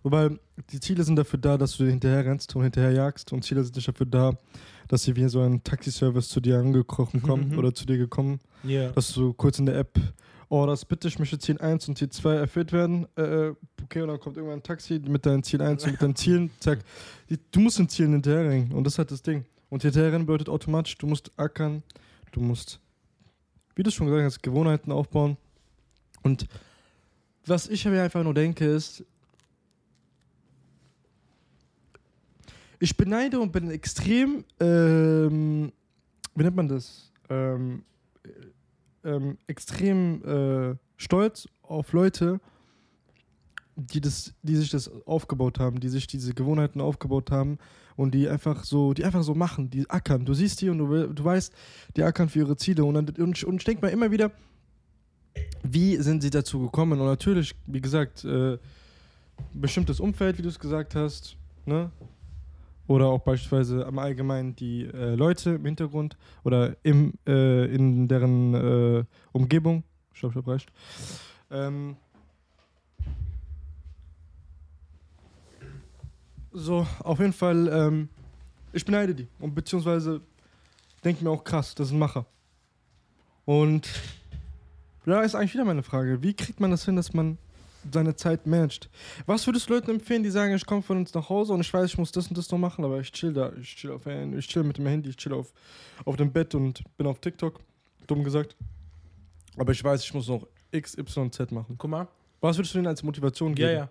Weil 0.04 0.40
die 0.72 0.80
Ziele 0.80 1.04
sind 1.04 1.16
dafür 1.18 1.40
da, 1.40 1.58
dass 1.58 1.76
du 1.78 1.86
hinterher 1.86 2.26
rennst 2.26 2.56
und 2.56 2.64
hinterher 2.64 2.92
jagst 2.92 3.34
und 3.34 3.44
Ziele 3.44 3.64
sind 3.64 3.76
nicht 3.76 3.88
dafür 3.88 4.06
da, 4.06 4.34
dass 4.88 5.04
sie 5.04 5.16
wie 5.16 5.28
so 5.28 5.42
ein 5.42 5.64
Taxiservice 5.64 6.30
zu 6.30 6.40
dir 6.40 6.58
angekrochen 6.60 7.22
kommen 7.22 7.50
Mhm. 7.52 7.58
oder 7.58 7.74
zu 7.74 7.86
dir 7.86 7.98
gekommen 7.98 8.40
Ja. 8.64 8.92
dass 8.92 9.14
du 9.14 9.34
kurz 9.34 9.60
in 9.60 9.66
der 9.66 9.78
App, 9.78 10.00
oh, 10.50 10.66
das 10.66 10.86
bitte, 10.86 11.08
ich 11.08 11.20
möchte 11.20 11.38
Ziel 11.40 11.58
1 11.58 11.88
und 11.90 11.98
Ziel 11.98 12.10
2 12.10 12.36
erfüllt 12.36 12.72
werden. 12.72 13.08
Äh, 13.16 13.54
okay, 13.84 14.02
und 14.02 14.08
dann 14.08 14.20
kommt 14.20 14.38
irgendwann 14.38 14.60
ein 14.60 14.64
Taxi 14.64 15.00
mit 15.00 15.26
deinem 15.26 15.44
Ziel 15.44 15.62
1 15.62 15.84
und 15.84 15.92
mit 15.92 16.02
deinen 16.02 16.16
Zielen, 16.16 16.52
zack. 16.60 16.80
Du 17.52 17.60
musst 17.60 17.80
den 17.80 17.90
Zielen 17.90 18.14
hinterherrennen 18.14 18.72
und 18.72 18.84
das 18.84 18.94
ist 18.94 19.00
halt 19.00 19.12
das 19.12 19.22
Ding. 19.22 19.46
Und 19.70 19.82
hinterherrennen 19.82 20.26
bedeutet 20.26 20.50
automatisch, 20.50 20.98
du 20.98 21.08
musst 21.08 21.32
ackern, 21.38 21.84
du 22.32 22.40
musst, 22.40 22.80
wie 23.76 23.84
du 23.84 23.92
schon 23.92 24.08
gesagt 24.08 24.24
hast, 24.24 24.42
Gewohnheiten 24.42 24.92
aufbauen. 24.92 25.38
Und 26.24 26.48
was 27.46 27.68
ich 27.68 27.86
mir 27.86 28.02
einfach 28.02 28.24
nur 28.24 28.34
denke, 28.34 28.66
ist, 28.66 29.04
ich 32.80 32.96
beneide 32.96 33.40
und 33.40 33.52
bin 33.52 33.72
extrem, 33.72 34.44
ähm, 34.60 35.72
wie 36.36 36.44
nennt 36.44 36.56
man 36.56 36.68
das? 36.68 37.12
Ähm, 37.30 37.84
ähm, 39.08 39.38
extrem 39.48 40.24
äh, 40.24 40.76
stolz 40.98 41.48
auf 41.64 41.94
Leute, 41.94 42.40
die, 43.76 44.02
das, 44.02 44.34
die 44.44 44.56
sich 44.56 44.70
das 44.70 44.92
aufgebaut 45.06 45.60
haben, 45.60 45.80
die 45.80 45.90
sich 45.90 46.08
diese 46.08 46.34
Gewohnheiten 46.34 46.82
aufgebaut 46.82 47.32
haben 47.32 47.58
und 47.96 48.14
die 48.14 48.28
einfach 48.28 48.64
so, 48.64 48.94
die 48.94 49.06
einfach 49.06 49.24
so 49.24 49.36
machen, 49.36 49.70
die 49.70 49.90
ackern. 49.90 50.26
Du 50.26 50.34
siehst 50.34 50.62
die 50.62 50.70
und 50.70 50.80
du, 50.80 51.08
du 51.14 51.24
weißt, 51.24 51.54
die 51.96 52.04
ackern 52.04 52.30
für 52.30 52.40
ihre 52.40 52.58
Ziele. 52.58 52.84
Und, 52.84 52.96
dann, 52.96 53.10
und, 53.24 53.44
und 53.44 53.56
ich 53.56 53.64
denke 53.64 53.86
mir 53.86 53.92
immer 53.92 54.12
wieder, 54.12 54.32
wie 55.64 55.98
sind 55.98 56.22
sie 56.22 56.30
dazu 56.30 56.60
gekommen? 56.60 57.00
Und 57.00 57.06
natürlich, 57.06 57.56
wie 57.66 57.82
gesagt, 57.82 58.26
äh, 58.26 58.58
bestimmtes 59.54 60.00
Umfeld, 60.00 60.38
wie 60.38 60.42
du 60.42 60.50
es 60.50 60.60
gesagt 60.60 60.96
hast, 60.96 61.38
ne? 61.66 61.92
Oder 62.88 63.08
auch 63.08 63.20
beispielsweise 63.20 63.86
am 63.86 64.00
Allgemeinen 64.00 64.56
die 64.56 64.86
äh, 64.86 65.16
Leute 65.16 65.52
im 65.52 65.66
Hintergrund 65.66 66.18
oder 66.44 66.76
im, 66.84 67.14
äh, 67.28 67.66
in 67.74 68.08
deren 68.08 68.54
äh, 68.54 69.04
Umgebung. 69.34 69.84
Stopp, 70.14 70.32
stopp, 70.32 70.48
reicht. 70.48 70.72
Ähm, 71.52 71.98
so, 76.52 76.88
auf 77.04 77.20
jeden 77.20 77.34
Fall, 77.34 77.68
ähm, 77.68 78.10
ich 78.72 78.86
beneide 78.86 79.14
die. 79.14 79.28
Und 79.40 79.54
beziehungsweise 79.54 80.22
denke 81.04 81.24
mir 81.24 81.30
auch 81.30 81.44
krass, 81.44 81.76
das 81.76 81.88
ist 81.88 81.94
ein 81.94 82.00
Macher. 82.00 82.26
Und 83.46 83.88
ja, 85.06 85.22
ist 85.22 85.36
eigentlich 85.36 85.54
wieder 85.54 85.66
meine 85.66 85.84
Frage. 85.84 86.22
Wie 86.22 86.34
kriegt 86.34 86.60
man 86.60 86.72
das 86.72 86.86
hin, 86.86 86.96
dass 86.96 87.14
man 87.14 87.38
seine 87.92 88.16
Zeit 88.16 88.46
managt? 88.48 88.90
Was 89.26 89.46
würdest 89.48 89.70
du 89.70 89.74
Leuten 89.74 89.92
empfehlen, 89.92 90.24
die 90.24 90.30
sagen, 90.30 90.54
ich 90.56 90.66
komme 90.66 90.82
von 90.82 90.98
uns 90.98 91.14
nach 91.14 91.30
Hause 91.30 91.54
und 91.54 91.62
ich 91.62 91.74
weiß, 91.74 91.86
ich 91.86 91.98
muss 91.98 92.12
das 92.12 92.28
und 92.28 92.38
das 92.38 92.50
noch 92.52 92.58
machen, 92.58 92.84
aber 92.84 93.00
ich 93.00 93.12
chill 93.12 93.34
da, 93.34 93.52
ich 93.54 93.76
chill, 93.76 93.92
auf, 93.92 94.06
ich 94.06 94.48
chill 94.48 94.64
mit 94.64 94.78
dem 94.78 94.88
Handy, 94.88 95.10
ich 95.10 95.18
chill 95.18 95.34
auf, 95.34 95.54
auf 96.06 96.16
dem 96.16 96.32
Bett 96.32 96.56
und 96.56 96.84
bin 96.98 97.08
auf 97.08 97.20
TikTok, 97.20 97.60
dumm 98.08 98.24
gesagt. 98.24 98.56
Aber 99.58 99.72
ich 99.72 99.84
weiß, 99.84 100.04
ich 100.04 100.14
muss 100.14 100.28
noch 100.28 100.48
X, 100.72 100.98
Y, 100.98 101.32
Z 101.32 101.52
machen. 101.52 101.76
Guck 101.78 101.90
mal. 101.90 102.08
Was 102.40 102.58
würdest 102.58 102.74
du 102.74 102.78
denen 102.78 102.88
als 102.88 103.02
Motivation 103.02 103.56
geben? 103.56 103.70
Ja, 103.70 103.76
ja. 103.76 103.90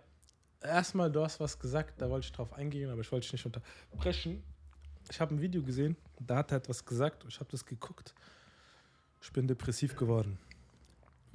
Erstmal, 0.63 1.11
du 1.11 1.23
hast 1.23 1.41
was 1.41 1.59
gesagt, 1.59 2.01
da 2.01 2.09
wollte 2.09 2.27
ich 2.27 2.33
drauf 2.33 2.53
eingehen, 2.53 2.91
aber 2.91 3.01
ich 3.01 3.11
wollte 3.11 3.25
dich 3.25 3.33
nicht 3.33 3.47
unterbrechen. 3.47 4.43
Ich 5.11 5.21
habe 5.21 5.35
ein 5.35 5.41
Video 5.41 5.63
gesehen, 5.63 5.97
da 6.21 6.37
hat 6.37 6.51
er 6.51 6.59
etwas 6.59 6.85
gesagt, 6.85 7.25
ich 7.29 7.39
habe 7.39 7.51
das 7.51 7.65
geguckt. 7.65 8.15
Ich 9.23 9.33
bin 9.33 9.47
depressiv 9.47 9.97
geworden. 9.97 10.39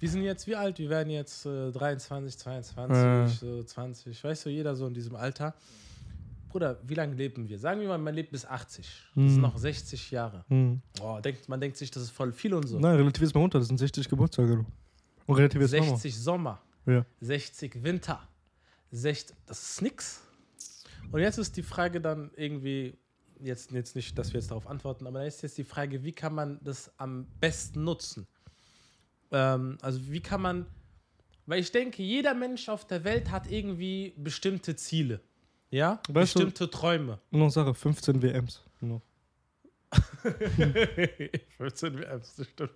Wir 0.02 0.10
sind 0.10 0.24
jetzt 0.24 0.48
wie 0.48 0.56
alt? 0.56 0.80
Wir 0.80 0.90
werden 0.90 1.10
jetzt 1.12 1.46
äh, 1.46 1.72
23, 1.72 2.38
22, 2.38 2.98
Ja. 2.98 3.28
so 3.28 3.64
20, 3.64 4.24
weißt 4.24 4.46
du, 4.46 4.50
jeder 4.50 4.76
so 4.76 4.88
in 4.88 4.94
diesem 4.96 5.16
Alter. 5.16 5.54
Bruder, 6.50 6.80
wie 6.86 6.96
lange 6.96 7.14
leben 7.16 7.48
wir? 7.48 7.58
Sagen 7.60 7.80
wir 7.82 7.88
mal, 7.88 7.98
man 8.00 8.14
lebt 8.16 8.32
bis 8.32 8.44
80. 8.46 8.86
Das 8.86 9.14
sind 9.16 9.36
Hm. 9.36 9.42
noch 9.42 9.58
60 9.58 10.12
Jahre. 10.12 10.44
Hm. 10.50 10.82
Oh, 11.02 11.20
denkt, 11.24 11.48
man 11.48 11.62
denkt 11.62 11.78
sich, 11.78 11.92
das 11.92 12.04
ist 12.04 12.10
voll 12.10 12.34
viel 12.34 12.54
und 12.54 12.68
so. 12.68 12.80
Nein, 12.80 12.96
relativiert 12.98 13.34
mal 13.36 13.42
runter, 13.42 13.60
das 13.60 13.68
sind 13.70 13.78
60 13.78 14.10
Geburtstage. 14.10 14.58
du. 14.58 14.66
Und 15.28 15.36
relativiert 15.38 15.72
mal. 15.72 15.80
60 15.96 16.18
Sommer, 16.18 16.60
Ja. 16.88 17.06
60 17.22 17.84
Winter, 17.84 18.28
60, 18.92 19.38
das 19.46 19.62
ist 19.62 19.82
nix. 19.82 20.22
Und 21.12 21.22
jetzt 21.22 21.38
ist 21.38 21.56
die 21.56 21.64
Frage 21.64 22.02
dann 22.02 22.32
irgendwie, 22.36 22.98
jetzt, 23.40 23.72
jetzt 23.72 23.96
nicht, 23.96 24.18
dass 24.18 24.34
wir 24.34 24.40
jetzt 24.40 24.50
darauf 24.52 24.66
antworten, 24.68 25.06
aber 25.08 25.20
da 25.20 25.26
ist 25.26 25.42
jetzt 25.44 25.58
die 25.58 25.64
Frage, 25.64 26.04
wie 26.04 26.12
kann 26.12 26.34
man 26.34 26.60
das 26.64 26.92
am 26.98 27.28
besten 27.40 27.84
nutzen? 27.84 28.28
Ähm, 29.32 29.78
also 29.82 30.00
wie 30.12 30.20
kann 30.22 30.42
man, 30.42 30.66
weil 31.46 31.60
ich 31.60 31.72
denke, 31.72 32.04
jeder 32.04 32.34
Mensch 32.34 32.68
auf 32.70 32.86
der 32.86 33.04
Welt 33.04 33.32
hat 33.32 33.50
irgendwie 33.50 34.14
bestimmte 34.18 34.76
Ziele. 34.76 35.20
Ja? 35.70 36.02
Weißt 36.10 36.36
du- 36.36 36.40
bestimmte 36.40 36.70
Träume. 36.70 37.20
Und 37.32 37.40
noch 37.40 37.50
Sache, 37.50 37.74
15 37.74 38.22
WMs. 38.22 38.62
Noch. 38.82 39.02
15 41.58 41.98
WMs, 42.00 42.36
das 42.36 42.48
stimmt. 42.48 42.72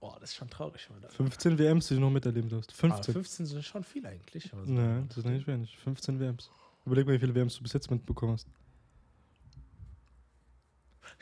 Boah, 0.00 0.18
das 0.20 0.30
ist 0.30 0.36
schon 0.36 0.50
traurig, 0.50 0.88
oder? 0.96 1.08
15 1.10 1.58
WMs, 1.58 1.88
die 1.88 1.94
du 1.94 2.00
noch 2.00 2.10
miterleben 2.10 2.50
darfst. 2.50 2.72
15. 2.72 3.12
15 3.14 3.46
sind 3.46 3.64
schon 3.64 3.84
viel 3.84 4.04
eigentlich. 4.06 4.50
so- 4.50 4.56
Nein, 4.64 5.06
das 5.08 5.18
ist 5.18 5.26
nicht 5.26 5.46
wenig. 5.46 5.76
15 5.78 6.18
WMs. 6.18 6.50
Überleg 6.84 7.06
mal, 7.06 7.12
wie 7.14 7.18
viele 7.20 7.34
WMs 7.34 7.56
du 7.56 7.62
bis 7.62 7.72
jetzt 7.72 7.88
mitbekommen 7.90 8.32
hast. 8.32 8.48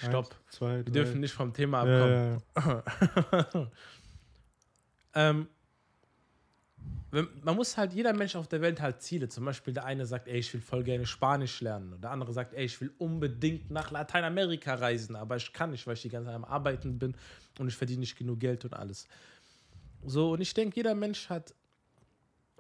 Stopp. 0.09 0.27
Eins, 0.27 0.57
zwei, 0.57 0.77
Wir 0.77 0.85
drei. 0.85 0.91
dürfen 0.93 1.21
nicht 1.21 1.33
vom 1.33 1.53
Thema 1.53 1.81
abkommen. 1.81 2.43
ja, 2.57 2.83
ja. 3.43 3.71
ähm, 5.15 5.49
wenn, 7.13 7.29
man 7.43 7.57
muss 7.57 7.77
halt, 7.77 7.93
jeder 7.93 8.13
Mensch 8.13 8.37
auf 8.37 8.47
der 8.47 8.61
Welt 8.61 8.81
halt 8.81 9.03
Ziele. 9.03 9.29
Zum 9.29 9.45
Beispiel 9.45 9.75
der 9.75 9.85
eine 9.85 10.07
sagt, 10.07 10.29
ey, 10.29 10.39
ich 10.39 10.53
will 10.55 10.61
voll 10.61 10.85
gerne 10.85 11.07
Spanisch 11.07 11.61
lernen. 11.61 11.93
Und 11.93 12.05
der 12.05 12.11
andere 12.11 12.33
sagt, 12.33 12.55
ey, 12.55 12.65
ich 12.65 12.81
will 12.81 12.93
unbedingt 12.99 13.71
nach 13.71 13.91
Lateinamerika 13.91 14.75
reisen, 14.75 15.17
aber 15.17 15.37
ich 15.37 15.53
kann 15.53 15.73
nicht, 15.73 15.87
weil 15.87 15.95
ich 15.95 16.03
die 16.03 16.09
ganze 16.09 16.27
Zeit 16.27 16.37
am 16.37 16.45
Arbeiten 16.45 16.99
bin 16.99 17.17
und 17.59 17.69
ich 17.69 17.77
verdiene 17.77 18.01
nicht 18.01 18.17
genug 18.17 18.39
Geld 18.39 18.65
und 18.65 18.75
alles. 18.75 19.09
So, 20.05 20.33
und 20.33 20.41
ich 20.41 20.55
denke, 20.55 20.77
jeder 20.77 20.95
Mensch 20.95 21.29
hat 21.29 21.55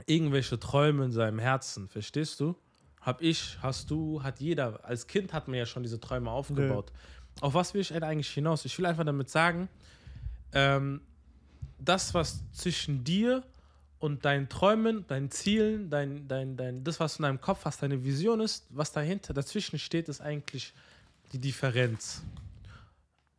irgendwelche 0.06 0.58
Träume 0.58 1.04
in 1.04 1.12
seinem 1.12 1.38
Herzen, 1.38 1.88
verstehst 1.88 2.40
du? 2.40 2.56
Hab 3.00 3.22
ich, 3.22 3.56
hast 3.62 3.90
du, 3.90 4.22
hat 4.22 4.40
jeder. 4.40 4.84
Als 4.84 5.06
Kind 5.06 5.32
hat 5.32 5.48
man 5.48 5.56
ja 5.56 5.64
schon 5.64 5.82
diese 5.82 6.00
Träume 6.00 6.30
aufgebaut. 6.30 6.92
Auf 7.40 7.54
was 7.54 7.74
will 7.74 7.80
ich 7.80 7.94
eigentlich 7.94 8.30
hinaus? 8.30 8.64
Ich 8.64 8.76
will 8.78 8.86
einfach 8.86 9.04
damit 9.04 9.30
sagen, 9.30 9.68
ähm, 10.52 11.00
das, 11.78 12.12
was 12.14 12.40
zwischen 12.52 13.04
dir 13.04 13.42
und 13.98 14.24
deinen 14.24 14.48
Träumen, 14.48 15.06
deinen 15.06 15.30
Zielen, 15.30 15.90
dein, 15.90 16.26
dein, 16.28 16.56
dein, 16.56 16.84
das, 16.84 17.00
was 17.00 17.18
in 17.18 17.22
deinem 17.22 17.40
Kopf 17.40 17.64
hast, 17.64 17.82
deine 17.82 18.02
Vision 18.02 18.40
ist, 18.40 18.66
was 18.70 18.92
dahinter 18.92 19.32
dazwischen 19.34 19.78
steht, 19.78 20.08
ist 20.08 20.20
eigentlich 20.20 20.72
die 21.32 21.38
Differenz. 21.38 22.22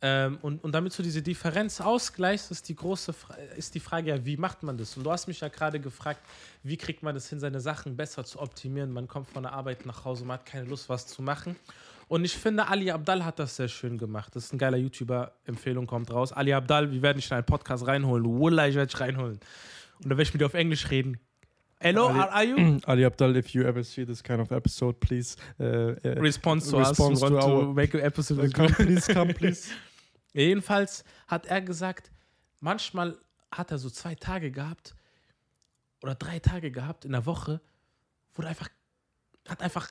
Ähm, 0.04 0.38
und, 0.42 0.64
und 0.64 0.72
damit 0.72 0.98
du 0.98 1.02
diese 1.02 1.22
Differenz 1.22 1.80
ausgleichst, 1.80 2.50
ist 2.50 2.68
die 2.68 2.74
große 2.74 3.12
Fra 3.12 3.34
ist 3.56 3.74
die 3.76 3.80
Frage 3.80 4.10
ja, 4.10 4.24
wie 4.24 4.36
macht 4.36 4.64
man 4.64 4.76
das? 4.76 4.96
Und 4.96 5.04
du 5.04 5.12
hast 5.12 5.28
mich 5.28 5.40
ja 5.40 5.48
gerade 5.48 5.78
gefragt, 5.78 6.20
wie 6.64 6.76
kriegt 6.76 7.04
man 7.04 7.14
das 7.14 7.28
hin, 7.28 7.38
seine 7.38 7.60
Sachen 7.60 7.96
besser 7.96 8.24
zu 8.24 8.40
optimieren? 8.40 8.92
Man 8.92 9.06
kommt 9.06 9.28
von 9.28 9.44
der 9.44 9.52
Arbeit 9.52 9.86
nach 9.86 10.04
Hause, 10.04 10.24
man 10.24 10.38
hat 10.38 10.46
keine 10.46 10.64
Lust, 10.64 10.88
was 10.88 11.06
zu 11.06 11.22
machen. 11.22 11.54
Und 12.12 12.26
ich 12.26 12.36
finde, 12.36 12.68
Ali 12.68 12.90
Abdal 12.90 13.24
hat 13.24 13.38
das 13.38 13.56
sehr 13.56 13.68
schön 13.68 13.96
gemacht. 13.96 14.36
Das 14.36 14.44
ist 14.44 14.52
ein 14.52 14.58
geiler 14.58 14.76
YouTuber. 14.76 15.32
Empfehlung 15.46 15.86
kommt 15.86 16.10
raus. 16.10 16.30
Ali 16.30 16.52
Abdal, 16.52 16.92
wir 16.92 17.00
werden 17.00 17.16
dich 17.16 17.30
in 17.30 17.36
einen 17.38 17.46
Podcast 17.46 17.86
reinholen. 17.86 18.26
Wallah, 18.38 18.68
ich 18.68 18.74
werde 18.74 18.92
dich 18.92 19.00
reinholen. 19.00 19.36
Und 19.36 19.40
dann 20.00 20.10
werde 20.10 20.24
ich 20.24 20.34
mit 20.34 20.42
dir 20.42 20.44
auf 20.44 20.52
Englisch 20.52 20.90
reden. 20.90 21.18
Hello, 21.80 22.08
Ali- 22.08 22.18
are 22.20 22.44
you? 22.44 22.80
Ali 22.84 23.06
Abdal, 23.06 23.34
if 23.34 23.48
you 23.54 23.62
ever 23.62 23.82
see 23.82 24.04
this 24.04 24.22
kind 24.22 24.40
of 24.42 24.50
episode, 24.50 24.98
please. 25.00 25.36
Uh, 25.58 25.64
uh, 26.04 26.20
Response 26.20 26.70
to 26.70 26.76
Response 26.80 27.22
us. 27.22 27.30
To 27.30 27.38
to 27.40 27.46
our- 27.46 27.72
make 27.72 27.96
an 27.96 28.04
episode 28.04 28.42
with 28.42 28.52
come, 28.52 28.68
please, 28.74 29.10
come, 29.10 29.32
please. 29.38 29.70
Jedenfalls 30.34 31.04
hat 31.28 31.46
er 31.46 31.62
gesagt, 31.62 32.10
manchmal 32.60 33.16
hat 33.50 33.70
er 33.70 33.78
so 33.78 33.88
zwei 33.88 34.16
Tage 34.16 34.50
gehabt 34.50 34.94
oder 36.02 36.14
drei 36.14 36.40
Tage 36.40 36.70
gehabt 36.70 37.06
in 37.06 37.12
der 37.12 37.24
Woche, 37.24 37.62
wo 38.34 38.42
er 38.42 38.50
einfach 38.50 38.68
hat 39.48 39.60
einfach 39.60 39.90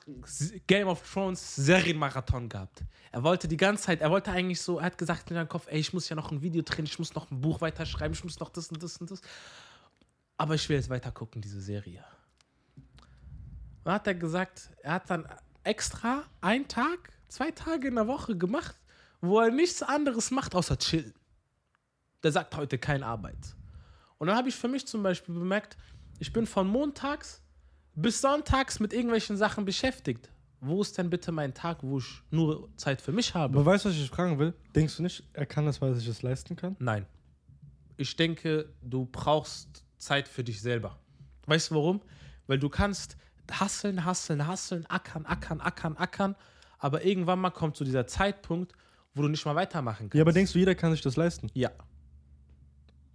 Game 0.66 0.88
of 0.88 1.02
Thrones 1.12 1.56
Serienmarathon 1.56 2.48
gehabt. 2.48 2.82
Er 3.10 3.22
wollte 3.22 3.46
die 3.46 3.56
ganze 3.56 3.84
Zeit, 3.84 4.00
er 4.00 4.10
wollte 4.10 4.30
eigentlich 4.30 4.60
so, 4.60 4.78
er 4.78 4.86
hat 4.86 4.98
gesagt 4.98 5.30
in 5.30 5.36
seinem 5.36 5.48
Kopf, 5.48 5.66
ey, 5.68 5.78
ich 5.78 5.92
muss 5.92 6.08
ja 6.08 6.16
noch 6.16 6.30
ein 6.30 6.40
Video 6.40 6.62
drehen, 6.62 6.86
ich 6.86 6.98
muss 6.98 7.14
noch 7.14 7.30
ein 7.30 7.40
Buch 7.40 7.60
weiterschreiben, 7.60 8.14
ich 8.14 8.24
muss 8.24 8.40
noch 8.40 8.48
das 8.48 8.70
und 8.70 8.82
das 8.82 8.96
und 8.96 9.10
das. 9.10 9.20
Aber 10.38 10.54
ich 10.54 10.68
will 10.68 10.76
jetzt 10.76 10.88
weiter 10.88 11.12
gucken, 11.12 11.42
diese 11.42 11.60
Serie. 11.60 12.02
dann 13.84 13.94
hat 13.94 14.06
er 14.06 14.14
gesagt, 14.14 14.70
er 14.82 14.94
hat 14.94 15.10
dann 15.10 15.28
extra 15.64 16.24
einen 16.40 16.66
Tag, 16.66 17.10
zwei 17.28 17.50
Tage 17.50 17.88
in 17.88 17.96
der 17.96 18.06
Woche 18.06 18.36
gemacht, 18.36 18.76
wo 19.20 19.38
er 19.38 19.50
nichts 19.50 19.82
anderes 19.82 20.30
macht, 20.30 20.54
außer 20.54 20.78
chillen. 20.78 21.14
Der 22.22 22.32
sagt 22.32 22.56
heute 22.56 22.78
keine 22.78 23.06
Arbeit. 23.06 23.54
Und 24.18 24.28
dann 24.28 24.36
habe 24.36 24.48
ich 24.48 24.54
für 24.54 24.68
mich 24.68 24.86
zum 24.86 25.02
Beispiel 25.02 25.34
bemerkt, 25.34 25.76
ich 26.18 26.32
bin 26.32 26.46
von 26.46 26.66
montags 26.66 27.42
bis 27.94 28.20
sonntags 28.20 28.80
mit 28.80 28.92
irgendwelchen 28.92 29.36
Sachen 29.36 29.64
beschäftigt. 29.64 30.30
Wo 30.60 30.80
ist 30.80 30.96
denn 30.96 31.10
bitte 31.10 31.32
mein 31.32 31.54
Tag, 31.54 31.78
wo 31.82 31.98
ich 31.98 32.22
nur 32.30 32.68
Zeit 32.76 33.00
für 33.00 33.10
mich 33.12 33.34
habe? 33.34 33.58
Aber 33.58 33.66
weißt 33.66 33.84
du, 33.84 33.88
was 33.88 33.96
ich 33.96 34.08
fragen 34.08 34.38
will? 34.38 34.54
Denkst 34.74 34.96
du 34.96 35.02
nicht, 35.02 35.24
er 35.32 35.44
kann 35.44 35.66
das, 35.66 35.80
weil 35.80 35.90
er 35.90 35.96
sich 35.96 36.06
das 36.06 36.22
leisten 36.22 36.54
kann? 36.54 36.76
Nein. 36.78 37.06
Ich 37.96 38.14
denke, 38.16 38.72
du 38.80 39.06
brauchst 39.10 39.84
Zeit 39.98 40.28
für 40.28 40.44
dich 40.44 40.60
selber. 40.60 40.98
Weißt 41.46 41.70
du 41.70 41.74
warum? 41.74 42.00
Weil 42.46 42.58
du 42.58 42.68
kannst 42.68 43.16
hasseln, 43.50 44.04
hasseln, 44.04 44.46
hasseln, 44.46 44.86
ackern, 44.86 45.26
ackern, 45.26 45.60
ackern, 45.60 45.96
ackern. 45.96 46.36
Aber 46.78 47.04
irgendwann 47.04 47.40
mal 47.40 47.50
kommt 47.50 47.76
so 47.76 47.84
dieser 47.84 48.06
Zeitpunkt, 48.06 48.72
wo 49.14 49.22
du 49.22 49.28
nicht 49.28 49.44
mal 49.44 49.54
weitermachen 49.54 50.08
kannst. 50.10 50.14
Ja, 50.14 50.22
aber 50.22 50.32
denkst 50.32 50.52
du, 50.52 50.58
jeder 50.58 50.74
kann 50.74 50.92
sich 50.92 51.00
das 51.00 51.16
leisten? 51.16 51.50
Ja. 51.54 51.70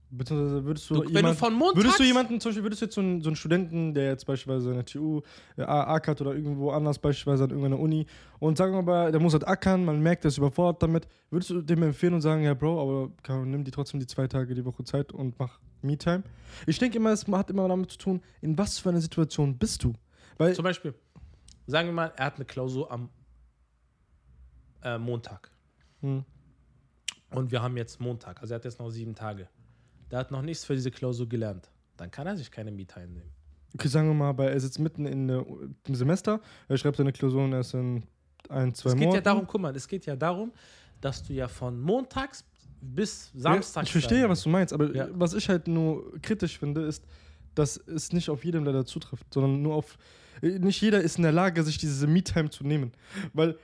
Beziehungsweise 0.10 0.64
würdest 0.64 0.90
du, 0.90 1.04
Du, 1.04 1.14
wenn 1.14 1.26
du 1.26 1.34
von 1.34 1.54
montags... 1.54 1.84
Würdest 1.84 2.00
du 2.00 2.04
jemanden, 2.04 2.40
zum 2.40 2.50
Beispiel, 2.50 2.64
würdest 2.64 2.82
du 2.82 2.86
jetzt 2.86 2.96
so 2.96 3.02
einen, 3.02 3.22
so 3.22 3.30
einen 3.30 3.36
Studenten, 3.36 3.94
der 3.94 4.06
jetzt 4.06 4.26
beispielsweise 4.26 4.70
in 4.70 4.76
der 4.76 4.86
TU 4.86 5.22
äh, 5.58 5.64
AK 5.64 6.08
hat 6.08 6.22
oder 6.22 6.34
irgendwo 6.34 6.72
anders, 6.72 6.98
beispielsweise 6.98 7.44
an 7.44 7.50
irgendeiner 7.50 7.80
Uni, 7.80 8.06
und 8.40 8.58
sagen 8.58 8.74
wir 8.74 8.82
mal, 8.82 9.12
der 9.12 9.20
muss 9.20 9.34
halt 9.34 9.46
ackern, 9.46 9.84
man 9.84 10.02
merkt, 10.02 10.24
der 10.24 10.30
ist 10.30 10.38
überfordert 10.38 10.82
damit, 10.82 11.08
würdest 11.30 11.50
du 11.50 11.62
dem 11.62 11.84
empfehlen 11.84 12.14
und 12.14 12.22
sagen, 12.22 12.44
ja, 12.44 12.54
Bro, 12.54 12.82
aber 12.82 13.12
kann, 13.22 13.50
nimm 13.50 13.66
dir 13.66 13.72
trotzdem 13.72 14.00
die 14.00 14.08
zwei 14.08 14.28
Tage 14.28 14.54
die 14.54 14.64
Woche 14.64 14.84
Zeit 14.86 15.12
und 15.12 15.38
mach 15.40 15.60
Me-Time? 15.82 16.24
Ich 16.66 16.80
denke 16.80 16.98
immer, 16.98 17.12
es 17.12 17.28
hat 17.28 17.50
immer 17.50 17.68
damit 17.68 17.92
zu 17.92 17.98
tun, 17.98 18.22
in 18.42 18.58
was 18.58 18.80
für 18.80 18.90
einer 18.90 19.02
Situation 19.02 19.58
bist 19.58 19.84
du? 19.84 19.94
Weil, 20.38 20.54
Zum 20.54 20.64
Beispiel, 20.64 20.94
sagen 21.66 21.90
wir 21.90 21.94
mal, 21.94 22.14
er 22.16 22.28
hat 22.28 22.36
eine 22.36 22.46
Klausur 22.46 22.90
am 22.92 23.10
äh, 24.84 24.98
Montag. 24.98 25.52
Hm. 26.02 26.24
Und 27.32 27.52
wir 27.52 27.62
haben 27.62 27.76
jetzt 27.76 28.00
Montag, 28.00 28.42
also 28.42 28.54
er 28.54 28.56
hat 28.56 28.66
jetzt 28.66 28.80
noch 28.80 28.90
sieben 28.90 29.14
Tage. 29.14 29.50
Der 30.12 30.20
hat 30.20 30.32
noch 30.32 30.42
nichts 30.42 30.64
für 30.66 30.74
diese 30.76 30.92
Klausur 30.92 31.28
gelernt. 31.28 31.70
Dann 31.98 32.12
kann 32.12 32.28
er 32.28 32.36
sich 32.38 32.50
keine 32.52 32.72
Me-Time 32.72 33.08
nehmen. 33.08 33.32
okay, 33.74 33.88
sagen 33.88 34.08
wir 34.08 34.14
mal, 34.14 34.32
bei, 34.34 34.46
er 34.46 34.54
ist 34.54 34.64
jetzt 34.64 34.80
mitten 34.80 35.06
in 35.06 35.28
der, 35.28 35.46
im 35.86 35.96
Semester, 35.96 36.40
er 36.68 36.78
schreibt 36.78 36.98
seine 36.98 37.12
Klausuren 37.12 37.52
erst 37.54 37.74
in 37.74 38.04
ein, 38.50 38.74
zwei 38.74 38.90
Es 38.92 38.96
geht 38.96 39.02
ja 39.04 39.08
Monaten. 39.10 39.24
darum, 39.26 39.48
guck 39.48 39.62
mal, 39.62 39.76
es 39.76 39.88
geht 39.88 40.06
ja 40.06 40.16
darum, 40.16 40.52
dass 41.02 41.24
du 41.24 41.34
ja 41.34 41.48
von 41.48 41.80
montags 41.82 42.46
bis 42.80 43.32
Samstag. 43.36 43.82
Ja, 43.84 43.86
ich 43.88 43.92
verstehe 43.92 44.20
ja, 44.22 44.30
was 44.30 44.44
du 44.44 44.50
meinst, 44.50 44.74
aber 44.74 44.96
Ja. 44.96 45.08
was 45.12 45.34
ich 45.34 45.50
halt 45.50 45.68
nur 45.68 46.14
kritisch 46.22 46.58
finde, 46.60 46.82
ist, 46.82 47.04
dass 47.56 47.76
es 47.78 48.14
nicht 48.14 48.30
auf 48.30 48.46
jedem 48.46 48.64
leider 48.66 48.86
zutrifft, 48.86 49.34
sondern 49.34 49.62
nur 49.64 49.74
auf. 49.76 49.98
äh, 50.44 50.60
Nicht 50.60 50.80
jeder 50.82 51.02
ist 51.02 51.18
in 51.18 51.24
der 51.24 51.32
Lage, 51.32 51.64
sich 51.64 51.78
diese 51.80 52.06
Me-Time 52.08 52.50
zu 52.52 52.64
nehmen. 52.64 52.92
Weil 53.34 53.58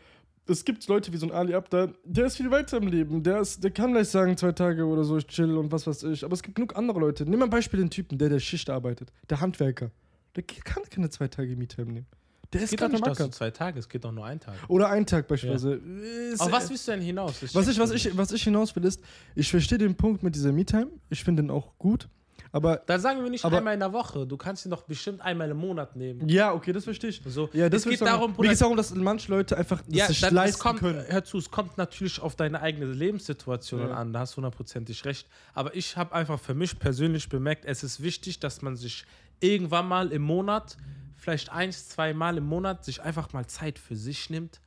es 0.48 0.66
gibt 0.66 0.88
Leute 0.88 1.12
wie 1.14 1.18
so 1.18 1.26
ein 1.28 1.32
Ali 1.32 1.54
Abda, 1.54 1.90
der 2.04 2.26
ist 2.26 2.38
viel 2.38 2.52
weiter 2.52 2.78
im 2.78 2.88
Leben. 2.88 3.24
Der, 3.24 3.40
ist, 3.42 3.64
der 3.64 3.72
kann 3.72 3.92
gleich 3.94 4.10
sagen, 4.10 4.36
zwei 4.38 4.52
Tage 4.52 4.86
oder 4.86 5.04
so, 5.04 5.18
ich 5.18 5.28
chill 5.28 5.56
und 5.58 5.72
was 5.72 5.88
weiß 5.88 6.04
ich. 6.04 6.24
Aber 6.26 6.34
es 6.34 6.44
gibt 6.44 6.56
genug 6.56 6.76
andere 6.76 7.00
Leute. 7.00 7.26
Nimm 7.26 7.40
mal 7.40 7.46
ein 7.46 7.50
Beispiel 7.52 7.80
den 7.80 7.90
Typen, 7.90 8.18
der 8.18 8.30
der 8.30 8.40
Schicht 8.40 8.70
arbeitet, 8.70 9.12
der 9.30 9.40
Handwerker. 9.42 9.92
Der 10.36 10.44
kann 10.44 10.84
keine 10.90 11.10
zwei 11.10 11.28
Tage 11.28 11.56
Me-Time 11.56 11.92
nehmen. 11.92 12.06
Der 12.52 12.60
Es 12.62 12.66
ist 12.66 12.72
geht 12.72 12.82
doch 12.82 12.90
nicht 12.90 13.06
dass 13.06 13.18
du 13.18 13.30
zwei 13.30 13.50
Tage, 13.50 13.80
es 13.80 13.90
geht 13.90 14.04
doch 14.04 14.12
nur 14.12 14.26
ein 14.26 14.40
Tag. 14.40 14.56
Oder 14.68 14.90
einen 14.90 15.06
Tag 15.06 15.28
beispielsweise. 15.28 15.74
Ist- 15.74 16.40
Auf 16.40 16.52
was 16.52 16.70
willst 16.70 16.88
du 16.88 16.92
denn 16.92 17.02
hinaus? 17.02 17.42
was 17.42 17.52
check's 17.52 17.68
ich, 17.70 17.80
was, 17.80 17.92
ich, 17.92 18.18
was 18.18 18.32
ich 18.32 18.44
hinaus 18.44 18.76
will, 18.76 18.84
ist, 18.86 19.02
ich 19.36 19.50
verstehe 19.50 19.78
den 19.80 19.96
Punkt 19.96 20.22
mit 20.24 20.36
dieser 20.36 20.52
Me-Time. 20.52 20.88
Ich 21.10 21.24
finde 21.24 21.42
den 21.44 21.50
auch 21.52 21.78
gut. 21.80 22.10
Aber 22.56 22.78
Dann 22.86 23.02
sagen 23.02 23.24
wir 23.24 23.30
nicht 23.32 23.44
Aber- 23.44 23.58
einmal 23.58 23.74
in 23.74 23.80
der 23.80 23.92
Woche. 23.92 24.28
Du 24.28 24.38
kannst 24.38 24.64
ihn 24.66 24.70
doch 24.70 24.84
bestimmt 24.84 25.20
einmal 25.22 25.50
im 25.50 25.58
Monat 25.58 25.96
nehmen. 25.96 26.30
ja, 26.30 26.54
okay, 26.54 26.72
das 26.72 26.84
verstehe 26.84 27.10
ich. 27.10 27.20
So, 27.26 27.50
Ja, 27.52 27.68
das 27.68 27.84
es 27.84 27.90
geht 27.90 28.02
darum, 28.02 28.30
Mir 28.32 28.36
Bruder, 28.36 28.50
geht 28.50 28.54
es 28.54 28.60
darum, 28.60 28.78
dass 28.78 28.94
manche 28.94 29.32
Leute 29.32 29.58
einfach 29.58 29.82
das 29.82 29.96
ja, 29.98 30.06
sich 30.08 30.22
dann, 30.22 30.36
leisten 30.36 30.62
kommt, 30.62 30.80
können. 30.80 31.04
hör 31.08 31.24
zu, 31.26 31.40
es 31.40 31.50
kommt 31.50 31.78
natürlich 31.80 32.22
auf 32.22 32.36
deine 32.36 32.62
eigene 32.62 32.86
Lebenssituation 32.86 33.82
Ja. 33.90 33.96
an, 33.96 34.14
da 34.14 34.20
hast 34.20 34.34
du 34.34 34.38
hundertprozentig 34.38 35.04
recht. 35.04 35.28
Aber 35.56 35.76
ich 35.76 35.98
habe 35.98 36.14
einfach 36.14 36.40
für 36.40 36.54
mich 36.54 36.78
persönlich 36.78 37.28
bemerkt, 37.28 37.66
es 37.66 37.84
ist 37.84 38.04
wichtig, 38.04 38.40
dass 38.40 38.62
man 38.62 38.76
sich 38.76 39.04
irgendwann 39.40 39.88
mal 39.88 40.12
im 40.12 40.22
Monat, 40.22 40.78
vielleicht 41.18 41.52
eins, 41.52 41.90
zwei 41.90 42.14
Mal 42.14 42.38
im 42.38 42.46
Monat, 42.46 42.86
sich 42.86 43.02
einfach 43.02 43.34
mal 43.34 43.48
Zeit 43.48 43.80
für 43.80 43.96
sich 43.96 44.30
nimmt. 44.30 44.62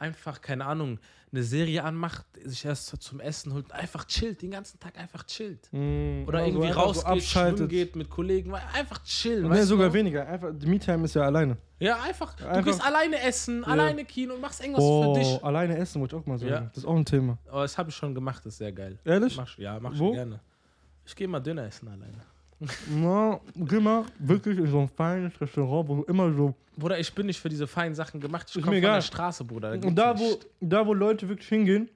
Einfach, 0.00 0.40
keine 0.40 0.64
Ahnung, 0.64 0.98
eine 1.30 1.42
Serie 1.44 1.84
anmacht, 1.84 2.24
sich 2.42 2.64
erst 2.64 2.86
zum 3.02 3.20
Essen 3.20 3.52
holt, 3.52 3.70
einfach 3.70 4.04
chillt, 4.06 4.42
den 4.42 4.50
ganzen 4.50 4.80
Tag 4.80 4.98
einfach 4.98 5.22
chillt. 5.24 5.68
Mm, 5.72 6.24
Oder 6.26 6.38
also 6.40 6.50
irgendwie 6.58 6.72
so 6.72 6.80
rausgeht, 6.80 7.22
schwimmen 7.22 7.68
geht 7.68 7.94
mit 7.94 8.10
Kollegen, 8.10 8.52
einfach 8.54 9.04
chillen. 9.04 9.48
Nee, 9.48 9.60
du 9.60 9.66
sogar 9.66 9.84
warum? 9.84 9.94
weniger. 9.94 10.26
Einfach, 10.26 10.50
die 10.52 10.66
Me-Time 10.66 11.04
ist 11.04 11.14
ja 11.14 11.22
alleine. 11.22 11.56
Ja, 11.78 12.00
einfach. 12.02 12.34
Du 12.34 12.44
Einfach- 12.48 12.64
gehst 12.64 12.84
alleine 12.84 13.20
essen, 13.22 13.62
alleine 13.64 14.04
Kino 14.04 14.34
und 14.34 14.40
machst 14.40 14.60
irgendwas 14.60 14.82
Oh, 14.82 15.14
für 15.14 15.20
dich. 15.20 15.44
alleine 15.44 15.76
essen, 15.76 16.00
wollte 16.00 16.16
ich 16.16 16.22
auch 16.22 16.26
mal 16.26 16.38
sagen. 16.38 16.50
Ja. 16.50 16.60
Das 16.62 16.78
ist 16.78 16.84
auch 16.86 16.96
ein 16.96 17.04
Thema. 17.04 17.38
Aber 17.48 17.62
das 17.62 17.78
habe 17.78 17.90
ich 17.90 17.94
schon 17.96 18.14
gemacht, 18.14 18.38
das 18.44 18.54
ist 18.54 18.58
sehr 18.58 18.72
geil. 18.72 18.98
Ehrlich? 19.04 19.36
Mach, 19.36 19.56
ja, 19.58 19.78
mach 19.78 19.92
Wo? 19.92 19.96
schon 20.06 20.12
gerne. 20.14 20.40
Ich 21.06 21.14
gehe 21.14 21.28
mal 21.28 21.40
Döner 21.40 21.64
essen 21.66 21.88
alleine. 21.88 22.22
Na, 22.90 23.40
geh 23.56 23.80
mal 23.80 24.04
wirklich 24.18 24.58
in 24.58 24.66
so 24.66 24.80
ein 24.80 24.88
feines 24.88 25.40
Restaurant, 25.40 25.88
wo 25.88 25.96
du 25.96 26.02
immer 26.04 26.32
so. 26.34 26.54
Bruder, 26.76 26.98
ich 26.98 27.12
bin 27.14 27.26
nicht 27.26 27.40
für 27.40 27.48
diese 27.48 27.66
feinen 27.66 27.94
Sachen 27.94 28.20
gemacht. 28.20 28.46
Ich 28.48 28.54
komme 28.54 28.64
von 28.64 28.72
der 28.72 28.78
egal. 28.78 29.02
Straße, 29.02 29.44
Bruder. 29.44 29.72
Und 29.72 29.94
da 29.96 30.18
wo, 30.18 30.24
nicht. 30.24 30.46
da, 30.60 30.86
wo 30.86 30.92
Leute 30.92 31.28
wirklich 31.28 31.48
hingehen, 31.48 31.88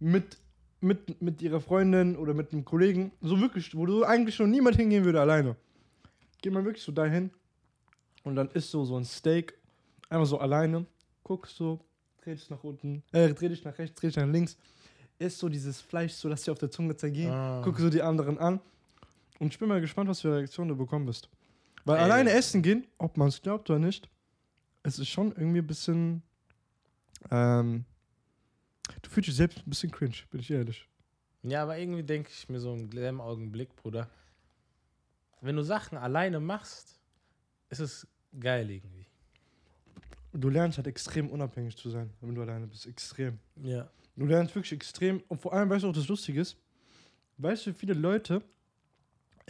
mit, 0.00 0.38
mit, 0.80 1.20
mit 1.20 1.42
ihrer 1.42 1.60
Freundin 1.60 2.16
oder 2.16 2.32
mit 2.32 2.52
einem 2.52 2.64
Kollegen, 2.64 3.12
so 3.20 3.38
wirklich, 3.40 3.74
wo 3.76 3.84
du 3.86 4.02
eigentlich 4.04 4.34
schon 4.34 4.50
niemand 4.50 4.76
hingehen 4.76 5.04
würde 5.04 5.20
alleine. 5.20 5.56
Geh 6.40 6.50
mal 6.50 6.64
wirklich 6.64 6.82
so 6.82 6.92
dahin 6.92 7.30
und 8.24 8.34
dann 8.36 8.48
isst 8.48 8.70
so 8.70 8.84
so 8.84 8.96
ein 8.96 9.04
Steak, 9.04 9.54
einfach 10.08 10.26
so 10.26 10.38
alleine, 10.38 10.86
guckst 11.22 11.56
so, 11.56 11.78
dreh 12.22 12.34
dich 12.34 12.48
nach 12.50 12.64
unten, 12.64 13.02
äh, 13.12 13.32
dreh 13.32 13.48
dich 13.48 13.62
nach 13.64 13.78
rechts, 13.78 14.00
dreh 14.00 14.08
dich 14.08 14.16
nach 14.16 14.26
links, 14.26 14.56
isst 15.18 15.38
so 15.38 15.48
dieses 15.48 15.80
Fleisch, 15.80 16.14
so 16.14 16.28
dass 16.28 16.42
dir 16.42 16.52
auf 16.52 16.58
der 16.58 16.70
Zunge 16.70 16.96
zergeht, 16.96 17.28
Ah. 17.30 17.60
guck 17.62 17.78
so 17.78 17.88
die 17.90 18.02
anderen 18.02 18.38
an 18.38 18.58
und 19.42 19.52
ich 19.52 19.58
bin 19.58 19.68
mal 19.68 19.80
gespannt, 19.80 20.08
was 20.08 20.20
für 20.20 20.36
Reaktionen 20.36 20.68
du 20.68 20.76
bekommen 20.76 21.04
wirst. 21.08 21.28
Weil 21.84 21.96
Ey. 21.96 22.04
alleine 22.04 22.30
essen 22.30 22.62
gehen, 22.62 22.86
ob 22.98 23.16
man 23.16 23.26
es 23.26 23.42
glaubt 23.42 23.68
oder 23.70 23.80
nicht, 23.80 24.08
es 24.84 25.00
ist 25.00 25.08
schon 25.08 25.32
irgendwie 25.32 25.58
ein 25.58 25.66
bisschen. 25.66 26.22
Ähm, 27.28 27.84
du 29.02 29.10
fühlst 29.10 29.28
dich 29.28 29.34
selbst 29.34 29.58
ein 29.58 29.68
bisschen 29.68 29.90
cringe, 29.90 30.14
bin 30.30 30.40
ich 30.40 30.50
ehrlich. 30.50 30.88
Ja, 31.42 31.64
aber 31.64 31.76
irgendwie 31.76 32.04
denke 32.04 32.30
ich 32.32 32.48
mir 32.48 32.60
so 32.60 32.72
im 32.72 32.92
selben 32.92 33.20
Augenblick, 33.20 33.74
Bruder. 33.74 34.08
Wenn 35.40 35.56
du 35.56 35.64
Sachen 35.64 35.98
alleine 35.98 36.38
machst, 36.38 37.00
ist 37.68 37.80
es 37.80 38.06
geil 38.38 38.70
irgendwie. 38.70 39.06
Du 40.34 40.50
lernst 40.50 40.78
halt 40.78 40.86
extrem 40.86 41.28
unabhängig 41.28 41.76
zu 41.76 41.90
sein, 41.90 42.10
wenn 42.20 42.36
du 42.36 42.42
alleine 42.42 42.68
bist. 42.68 42.86
Extrem. 42.86 43.40
Ja. 43.56 43.90
Du 44.14 44.24
lernst 44.24 44.54
wirklich 44.54 44.72
extrem. 44.72 45.20
Und 45.26 45.40
vor 45.40 45.52
allem, 45.52 45.68
weißt 45.68 45.82
du 45.82 45.88
auch, 45.88 45.92
das 45.92 46.06
Lustige 46.06 46.40
ist, 46.40 46.56
weißt 47.38 47.66
du, 47.66 47.70
wie 47.70 47.74
viele 47.74 47.94
Leute 47.94 48.40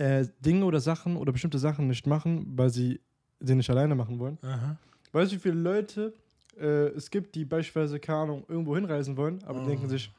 äh, 0.02 0.26
Dinge 0.40 0.64
oder 0.64 0.80
Sachen 0.80 1.16
oder 1.16 1.32
bestimmte 1.32 1.58
Sachen 1.58 1.86
nicht 1.88 2.06
machen, 2.06 2.46
weil 2.56 2.70
sie 2.70 3.00
sie 3.40 3.54
nicht 3.54 3.70
alleine 3.70 3.94
machen 3.94 4.18
wollen? 4.18 4.38
Aha. 4.42 4.76
Weißt 5.12 5.32
du, 5.32 5.36
wie 5.36 5.40
viele 5.40 5.54
Leute 5.54 6.12
äh, 6.58 6.88
es 6.96 7.10
gibt, 7.10 7.34
die 7.34 7.44
beispielsweise, 7.44 7.98
keine 7.98 8.18
Ahnung, 8.18 8.44
irgendwo 8.48 8.74
hinreisen 8.76 9.16
wollen, 9.16 9.42
aber 9.44 9.60
Oh. 9.62 9.66
denken 9.66 9.88
sich, 9.88 10.10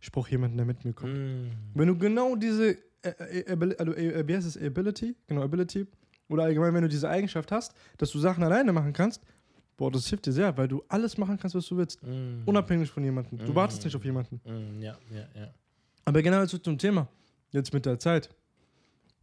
ich 0.00 0.10
brauche 0.10 0.30
jemanden, 0.30 0.56
der 0.56 0.66
mit 0.66 0.84
mir 0.84 0.92
kommt. 0.92 1.14
Mm. 1.14 1.50
Wenn 1.74 1.88
du 1.88 1.96
genau 1.96 2.34
diese, 2.34 2.76
äh, 3.02 3.08
äh, 3.52 3.74
also, 3.78 3.92
äh, 3.94 4.24
heißt 4.34 4.46
es, 4.48 4.56
Ability, 4.60 5.14
genau, 5.28 5.42
Ability, 5.42 5.86
oder 6.28 6.42
allgemein, 6.44 6.74
wenn 6.74 6.82
du 6.82 6.88
diese 6.88 7.08
Eigenschaft 7.08 7.52
hast, 7.52 7.72
dass 7.98 8.10
du 8.10 8.18
Sachen 8.18 8.42
alleine 8.42 8.72
machen 8.72 8.92
kannst, 8.92 9.20
boah, 9.76 9.90
das 9.92 10.06
hilft 10.08 10.26
dir 10.26 10.32
sehr, 10.32 10.56
weil 10.56 10.66
du 10.66 10.82
alles 10.88 11.18
machen 11.18 11.38
kannst, 11.38 11.54
was 11.54 11.66
du 11.66 11.76
willst. 11.76 12.02
Mm. 12.02 12.42
Unabhängig 12.46 12.90
von 12.90 13.04
jemandem. 13.04 13.38
Du 13.38 13.52
Mhm. 13.52 13.54
wartest 13.54 13.84
nicht 13.84 13.94
auf 13.94 14.04
jemanden. 14.04 14.40
Mm, 14.44 14.80
ja, 14.82 14.96
ja, 15.14 15.40
ja. 15.40 15.48
Aber 16.04 16.20
genau 16.22 16.44
zu 16.46 16.58
zum 16.58 16.76
Thema. 16.78 17.06
Jetzt 17.50 17.72
mit 17.72 17.84
der 17.86 17.98
Zeit. 17.98 18.28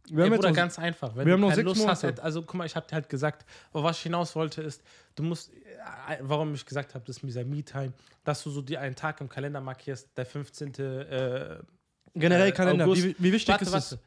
Wir 0.08 0.24
Ey, 0.24 0.30
haben 0.30 0.36
Bruder, 0.36 0.52
ganz 0.52 0.78
einfach. 0.78 1.14
Wenn 1.14 1.26
wir 1.26 1.36
du 1.36 1.42
haben 1.42 1.50
keine 1.50 1.54
sechs 1.54 1.64
Lust 1.64 1.80
hast, 1.80 2.02
Monate. 2.02 2.06
halt, 2.06 2.20
also 2.20 2.42
guck 2.42 2.54
mal, 2.54 2.66
ich 2.66 2.76
habe 2.76 2.86
dir 2.86 2.94
halt 2.94 3.08
gesagt, 3.08 3.44
aber 3.72 3.84
was 3.84 3.98
ich 3.98 4.02
hinaus 4.04 4.34
wollte 4.34 4.62
ist, 4.62 4.82
du 5.14 5.22
musst, 5.22 5.52
äh, 5.52 6.18
warum 6.20 6.54
ich 6.54 6.66
gesagt 6.66 6.94
habe, 6.94 7.04
das 7.06 7.16
ist 7.16 7.22
dieser 7.22 7.44
Me-Time, 7.44 7.92
dass 8.24 8.42
du 8.42 8.50
so 8.50 8.62
dir 8.62 8.80
einen 8.80 8.96
Tag 8.96 9.20
im 9.20 9.28
Kalender 9.28 9.60
markierst, 9.60 10.08
der 10.16 10.26
15. 10.26 10.74
Äh, 10.74 11.58
generell 12.14 12.48
äh, 12.48 12.52
Kalender. 12.52 12.84
August. 12.84 13.04
Wie, 13.04 13.16
wie 13.18 13.32
wichtig 13.32 13.48
warte, 13.48 13.64
ist 13.64 13.72
warte. 13.72 13.94
es? 13.96 14.00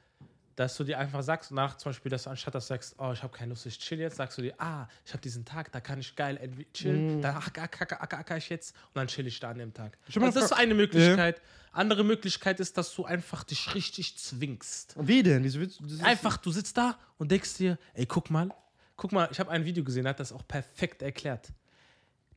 Dass 0.55 0.77
du 0.77 0.83
dir 0.83 0.99
einfach 0.99 1.23
sagst, 1.23 1.51
nach 1.51 1.77
zum 1.77 1.91
Beispiel, 1.91 2.11
dass 2.11 2.23
du 2.25 2.29
anstatt 2.29 2.53
dass 2.53 2.67
du 2.67 2.73
sagst, 2.75 2.95
oh, 2.99 3.11
ich 3.11 3.23
habe 3.23 3.35
keine 3.35 3.49
Lust, 3.49 3.65
ich 3.65 3.79
chill 3.79 3.99
jetzt, 3.99 4.17
sagst 4.17 4.37
du 4.37 4.43
dir, 4.43 4.53
ah, 4.59 4.87
ich 5.03 5.11
habe 5.11 5.21
diesen 5.21 5.45
Tag, 5.45 5.71
da 5.71 5.81
kann 5.81 5.99
ich 5.99 6.15
geil 6.15 6.37
chillen, 6.73 7.19
Mm. 7.19 7.21
da 7.21 7.37
acker, 7.37 7.63
acker, 7.63 8.01
acker, 8.01 8.19
acker 8.19 8.37
ich 8.37 8.49
jetzt 8.49 8.75
und 8.75 8.95
dann 8.95 9.07
chill 9.07 9.25
ich 9.25 9.39
da 9.39 9.49
an 9.49 9.57
dem 9.57 9.73
Tag. 9.73 9.97
Also 10.05 10.19
das 10.19 10.35
ist 10.35 10.53
eine 10.53 10.75
Möglichkeit. 10.75 11.41
Andere 11.71 12.03
Möglichkeit 12.03 12.59
ist, 12.59 12.77
dass 12.77 12.93
du 12.93 13.03
einfach 13.03 13.43
dich 13.43 13.73
richtig 13.73 14.15
zwingst. 14.19 14.93
Wie 14.99 15.23
denn? 15.23 15.43
Wieso 15.43 15.59
willst 15.59 15.79
du 15.79 16.05
Einfach, 16.05 16.37
du 16.37 16.51
sitzt 16.51 16.77
da 16.77 16.99
und 17.17 17.31
denkst 17.31 17.55
dir, 17.55 17.79
ey, 17.95 18.05
guck 18.05 18.29
mal, 18.29 18.49
guck 18.95 19.11
mal, 19.11 19.27
ich 19.31 19.39
habe 19.39 19.49
ein 19.49 19.65
Video 19.65 19.83
gesehen, 19.83 20.07
hat 20.07 20.19
das 20.19 20.31
auch 20.31 20.47
perfekt 20.47 21.01
erklärt. 21.01 21.47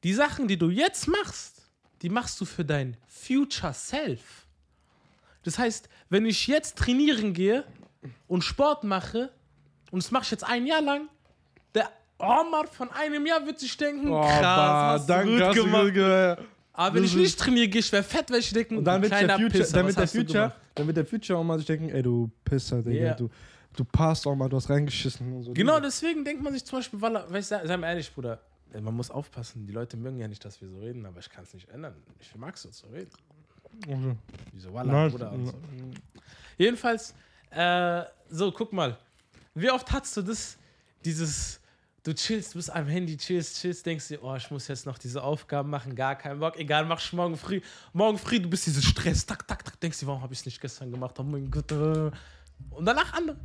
Die 0.05 0.15
Sachen, 0.15 0.49
die 0.49 0.57
du 0.57 0.71
jetzt 0.71 1.07
machst, 1.07 1.69
die 2.01 2.09
machst 2.09 2.41
du 2.41 2.47
für 2.47 2.65
dein 2.65 2.97
Future 3.09 3.75
Self. 3.75 4.47
Das 5.43 5.59
heißt, 5.59 5.89
wenn 6.09 6.25
ich 6.25 6.47
jetzt 6.47 6.79
trainieren 6.79 7.35
gehe 7.35 7.65
und 8.29 8.43
Sport 8.43 8.85
mache, 8.85 9.31
und 9.91 10.03
das 10.03 10.11
mache 10.11 10.25
ich 10.25 10.31
jetzt 10.31 10.45
ein 10.45 10.67
Jahr 10.67 10.83
lang, 10.83 11.09
der 11.75 11.91
Omar 12.19 12.67
von 12.69 12.91
einem 12.93 13.25
Jahr 13.27 13.45
wird 13.47 13.59
sich 13.61 13.77
denken, 13.77 14.11
Oh, 14.11 14.21
krass, 14.21 14.41
bah, 14.41 14.93
hast 14.93 15.07
danke, 15.09 15.37
du 15.39 15.47
gut 15.47 15.55
gemacht. 15.57 15.95
gemacht. 15.95 16.39
Aber 16.73 16.95
wenn 16.95 17.03
Das 17.03 17.13
ich 17.13 17.17
nicht 17.17 17.39
trainiere, 17.39 17.69
gehe 17.69 17.81
ich 17.81 17.87
schwer 17.87 18.05
fett, 18.05 18.31
weil 18.31 18.41
ich 18.41 18.53
denken, 18.53 18.79
Und 18.79 18.85
dann 18.85 19.01
wird 19.03 19.13
der 19.13 19.31
Future, 19.31 19.49
Pisser, 19.51 19.77
dann 19.77 19.87
wird 19.87 19.99
der 19.99 20.09
Future, 20.09 20.53
dann 20.75 20.87
wird 20.87 20.97
der 20.99 21.07
Future 21.07 21.39
auch 21.39 21.45
mal 21.45 21.57
sich 21.59 21.67
denken, 21.67 21.89
ey, 21.89 22.03
du 22.03 22.31
Pisser, 22.45 22.83
Digga, 22.83 23.05
Ja. 23.07 23.15
du, 23.15 23.31
du 23.75 23.85
passt 23.85 24.27
auch 24.27 24.35
mal, 24.35 24.49
du 24.49 24.57
hast 24.57 24.69
reingeschissen 24.69 25.33
und 25.33 25.43
so. 25.45 25.53
Genau, 25.55 25.81
deswegen 25.81 26.25
denkt 26.25 26.43
man 26.43 26.53
sich 26.53 26.65
zum 26.65 26.79
Beispiel, 26.79 27.01
weil, 27.01 27.15
weil 27.29 27.41
ich 27.41 27.47
sei 27.47 27.77
mal 27.79 27.89
ehrlich, 27.89 28.13
Bruder, 28.13 28.41
man 28.79 28.95
muss 28.95 29.11
aufpassen, 29.11 29.67
die 29.67 29.73
Leute 29.73 29.97
mögen 29.97 30.19
ja 30.19 30.29
nicht, 30.29 30.45
dass 30.45 30.61
wir 30.61 30.69
so 30.69 30.79
reden, 30.81 31.07
aber 31.07 31.19
ich 31.21 31.31
kann 31.31 31.45
es 31.45 31.55
nicht 31.55 31.69
ändern. 31.71 31.95
Ich 32.21 32.35
mag 32.37 32.59
so 32.59 32.69
zu 32.69 32.87
reden. 32.89 33.11
Okay. 33.87 34.17
Wieso, 34.53 34.73
Walla, 34.75 35.09
Bruder. 35.09 35.33
So. 35.45 35.55
Jedenfalls, 36.59 37.15
äh, 37.57 38.05
so, 38.29 38.53
guck 38.53 38.73
mal. 38.73 38.99
Wie 39.55 39.71
oft 39.71 39.91
hast 39.91 40.17
du 40.17 40.23
das, 40.23 40.59
dieses, 41.05 41.61
du 42.03 42.13
chillst, 42.13 42.53
du 42.55 42.59
bist 42.59 42.71
am 42.71 42.87
Handy, 42.87 43.17
chillst, 43.17 43.61
chillst, 43.61 43.87
denkst 43.87 44.09
dir, 44.09 44.23
oh, 44.23 44.35
ich 44.37 44.51
muss 44.51 44.69
jetzt 44.69 44.85
noch 44.85 44.99
diese 44.99 45.23
Aufgaben 45.23 45.71
machen, 45.71 45.95
gar 45.95 46.15
keinen 46.17 46.39
Bock, 46.39 46.59
egal, 46.59 46.85
mach 46.85 47.01
ich 47.01 47.13
morgen 47.13 47.37
früh. 47.37 47.61
Morgen 47.93 48.19
früh, 48.19 48.39
du 48.39 48.51
bist 48.51 48.67
dieses 48.67 48.85
Stress, 48.85 49.25
tak, 49.25 49.49
tak, 49.49 49.65
tak, 49.65 49.81
denkst 49.81 50.01
dir, 50.01 50.07
warum 50.07 50.21
habe 50.23 50.35
ich 50.35 50.41
es 50.41 50.47
nicht 50.47 50.61
gestern 50.61 50.91
gemacht? 50.91 51.19
Oh 51.19 51.23
mein 51.23 51.51
Gott. 51.51 51.73
Äh. 51.73 52.11
Und 52.71 52.85
danach 52.85 53.13
andere. 53.15 53.37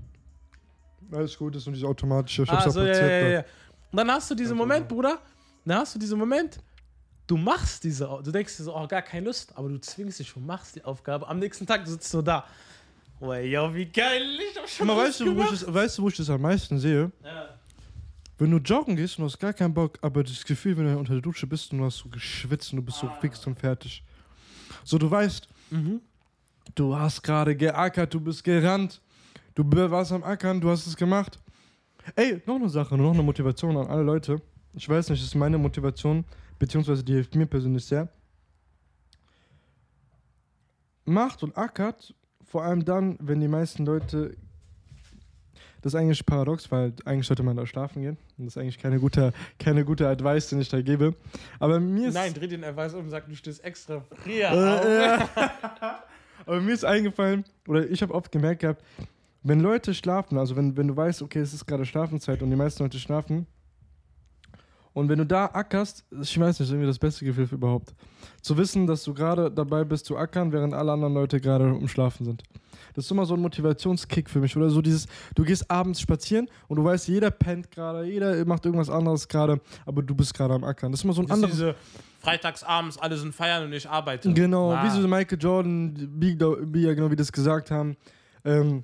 Alles 1.11 1.37
gut, 1.37 1.55
ist 1.55 1.67
und 1.67 1.73
diese 1.73 1.87
automatische, 1.87 2.43
ich 2.43 2.49
hab's 2.51 2.67
Ah, 2.67 2.69
so, 2.71 2.81
ja, 2.81 2.93
ja, 2.93 2.99
da. 2.99 3.27
ja. 3.27 3.39
Und 3.91 3.97
dann 3.97 4.11
hast 4.11 4.29
du 4.29 4.35
diesen 4.35 4.57
Moment, 4.57 4.87
Bruder, 4.87 5.19
dann 5.65 5.79
hast 5.79 5.95
du 5.95 5.99
diesen 5.99 6.17
Moment, 6.19 6.59
du 7.27 7.37
machst 7.37 7.83
diese, 7.83 8.05
du 8.23 8.31
denkst 8.31 8.57
dir 8.57 8.63
so, 8.63 8.75
oh, 8.75 8.87
gar 8.87 9.01
keine 9.01 9.25
Lust, 9.27 9.57
aber 9.57 9.69
du 9.69 9.79
zwingst 9.79 10.19
dich 10.19 10.35
und 10.35 10.45
machst 10.45 10.75
die 10.75 10.83
Aufgabe. 10.83 11.27
Am 11.27 11.39
nächsten 11.39 11.65
Tag 11.65 11.87
sitzt 11.87 12.13
du 12.13 12.21
da. 12.21 12.45
Oh, 13.23 13.33
ja, 13.33 13.73
wie 13.73 13.85
geil, 13.85 14.23
ich 14.51 14.57
hab 14.59 14.67
schon 14.67 14.87
mal, 14.87 14.97
weißt 14.97 15.19
du, 15.19 15.35
wo 15.35 15.43
ich 15.43 15.49
das, 15.51 15.71
weißt 15.73 15.97
du, 15.97 16.01
wo 16.01 16.07
ich 16.07 16.17
das 16.17 16.29
am 16.29 16.41
meisten 16.41 16.79
sehe? 16.79 17.11
Ja. 17.23 17.49
Wenn 18.39 18.49
du 18.49 18.57
joggen 18.57 18.95
gehst 18.95 19.19
und 19.19 19.21
du 19.21 19.25
hast 19.31 19.37
gar 19.37 19.53
keinen 19.53 19.75
Bock, 19.75 19.99
aber 20.01 20.23
das 20.23 20.43
Gefühl, 20.43 20.75
wenn 20.77 20.85
du 20.85 20.97
unter 20.97 21.13
der 21.13 21.21
Dusche 21.21 21.45
bist 21.45 21.71
und 21.71 21.77
du 21.77 21.85
hast 21.85 21.97
so 21.99 22.09
geschwitzt 22.09 22.73
und 22.73 22.77
du 22.77 22.83
bist 22.83 22.97
so 22.97 23.07
fix 23.19 23.45
und 23.45 23.59
fertig. 23.59 24.03
So, 24.83 24.97
du 24.97 25.09
weißt, 25.11 25.47
Mhm. 25.69 26.01
du 26.73 26.95
hast 26.95 27.21
gerade 27.21 27.55
geackert, 27.55 28.11
du 28.11 28.19
bist 28.19 28.43
gerannt, 28.43 28.99
du 29.53 29.63
warst 29.91 30.11
am 30.11 30.23
Ackern, 30.23 30.59
du 30.59 30.69
hast 30.71 30.87
es 30.87 30.95
gemacht. 30.97 31.37
Ey, 32.15 32.41
noch 32.47 32.55
eine 32.55 32.69
Sache, 32.69 32.97
noch 32.97 33.13
eine 33.13 33.21
Motivation 33.21 33.77
an 33.77 33.85
alle 33.85 34.01
Leute. 34.01 34.41
Ich 34.73 34.89
weiß 34.89 35.09
nicht, 35.09 35.21
das 35.21 35.27
ist 35.27 35.35
meine 35.35 35.59
Motivation, 35.59 36.25
beziehungsweise 36.57 37.03
die 37.03 37.13
hilft 37.13 37.35
mir 37.35 37.45
persönlich 37.45 37.85
sehr. 37.85 38.09
Macht 41.05 41.43
und 41.43 41.55
ackert, 41.57 42.13
vor 42.51 42.63
allem 42.63 42.83
dann, 42.83 43.17
wenn 43.21 43.39
die 43.39 43.47
meisten 43.47 43.85
Leute. 43.85 44.35
Das 45.81 45.93
ist 45.93 45.99
eigentlich 45.99 46.23
paradox, 46.25 46.69
weil 46.69 46.93
eigentlich 47.05 47.25
sollte 47.25 47.41
man 47.41 47.57
da 47.57 47.65
schlafen 47.65 48.03
gehen. 48.03 48.17
Und 48.37 48.45
das 48.45 48.55
ist 48.55 48.61
eigentlich 48.61 48.77
keine 48.77 48.99
gute, 48.99 49.33
keine 49.57 49.83
gute 49.83 50.07
Advice, 50.07 50.49
den 50.49 50.61
ich 50.61 50.69
da 50.69 50.79
gebe. 50.81 51.15
Aber 51.59 51.79
mir 51.79 52.09
ist. 52.09 52.13
Nein, 52.13 52.33
dreh 52.35 52.45
den 52.47 52.61
Erweis 52.61 52.93
um 52.93 53.05
und 53.05 53.09
sag, 53.09 53.27
du 53.27 53.35
stehst 53.35 53.63
extra 53.63 54.03
früher 54.21 54.51
Äh, 54.51 55.01
ja. 55.01 55.29
Aber 56.45 56.59
mir 56.59 56.73
ist 56.73 56.85
eingefallen, 56.85 57.45
oder 57.67 57.89
ich 57.89 58.01
habe 58.01 58.13
oft 58.13 58.31
gemerkt 58.31 58.61
gehabt, 58.61 58.83
wenn 59.43 59.59
Leute 59.59 59.93
schlafen, 59.93 60.37
also 60.37 60.55
wenn, 60.55 60.75
wenn 60.77 60.87
du 60.87 60.95
weißt, 60.95 61.21
okay, 61.21 61.39
es 61.39 61.53
ist 61.53 61.65
gerade 61.65 61.85
Schlafenszeit 61.85 62.41
und 62.41 62.49
die 62.49 62.55
meisten 62.55 62.83
Leute 62.83 62.99
schlafen, 62.99 63.47
und 64.93 65.07
wenn 65.09 65.17
du 65.19 65.25
da 65.25 65.45
ackerst, 65.45 66.03
ich 66.11 66.37
weiß 66.39 66.47
nicht, 66.47 66.59
das 66.59 66.67
ist 66.67 66.69
irgendwie 66.71 66.87
das 66.87 66.99
beste 66.99 67.23
Gefühl 67.25 67.47
überhaupt. 67.51 67.93
Zu 68.41 68.57
wissen, 68.57 68.87
dass 68.87 69.03
du 69.03 69.13
gerade 69.13 69.49
dabei 69.51 69.83
bist 69.83 70.05
zu 70.05 70.17
ackern, 70.17 70.51
während 70.51 70.73
alle 70.73 70.91
anderen 70.91 71.13
Leute 71.13 71.39
gerade 71.39 71.73
um 71.73 71.87
Schlafen 71.87 72.25
sind. 72.25 72.43
Das 72.93 73.05
ist 73.05 73.11
immer 73.11 73.25
so 73.25 73.35
ein 73.35 73.39
Motivationskick 73.39 74.29
für 74.29 74.39
mich. 74.39 74.57
Oder 74.57 74.69
so 74.69 74.81
dieses, 74.81 75.07
du 75.35 75.43
gehst 75.43 75.69
abends 75.71 76.01
spazieren 76.01 76.49
und 76.67 76.75
du 76.77 76.83
weißt, 76.83 77.07
jeder 77.07 77.31
pennt 77.31 77.71
gerade, 77.71 78.03
jeder 78.05 78.43
macht 78.45 78.65
irgendwas 78.65 78.89
anderes 78.89 79.27
gerade, 79.29 79.61
aber 79.85 80.01
du 80.01 80.13
bist 80.13 80.33
gerade 80.33 80.53
am 80.55 80.63
Ackern. 80.65 80.91
Das 80.91 80.99
ist 80.99 81.03
immer 81.05 81.13
so 81.13 81.21
ein 81.21 81.31
anderes. 81.31 81.51
diese 81.53 81.75
freitagsabends, 82.19 82.97
alle 82.97 83.17
sind 83.17 83.33
feiern 83.33 83.63
und 83.65 83.73
ich 83.73 83.87
arbeite. 83.89 84.31
Genau, 84.33 84.71
Ah. 84.73 84.83
wie 84.83 84.89
so 84.89 85.07
Michael 85.07 85.37
Jordan, 85.39 86.09
wie, 86.19 86.81
ja 86.81 86.93
genau 86.93 87.09
wie 87.09 87.15
das 87.15 87.31
gesagt 87.31 87.71
haben. 87.71 87.95
Ähm, 88.43 88.83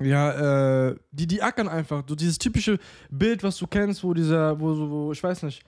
ja, 0.00 0.88
äh, 0.88 0.96
die, 1.12 1.26
die 1.26 1.42
ackern 1.42 1.68
einfach. 1.68 2.04
So 2.08 2.14
dieses 2.14 2.38
typische 2.38 2.78
Bild, 3.10 3.42
was 3.42 3.56
du 3.58 3.66
kennst, 3.66 4.02
wo 4.02 4.14
dieser, 4.14 4.58
wo 4.58 4.74
so, 4.74 4.90
wo, 4.90 5.12
ich 5.12 5.22
weiß 5.22 5.42
nicht, 5.44 5.62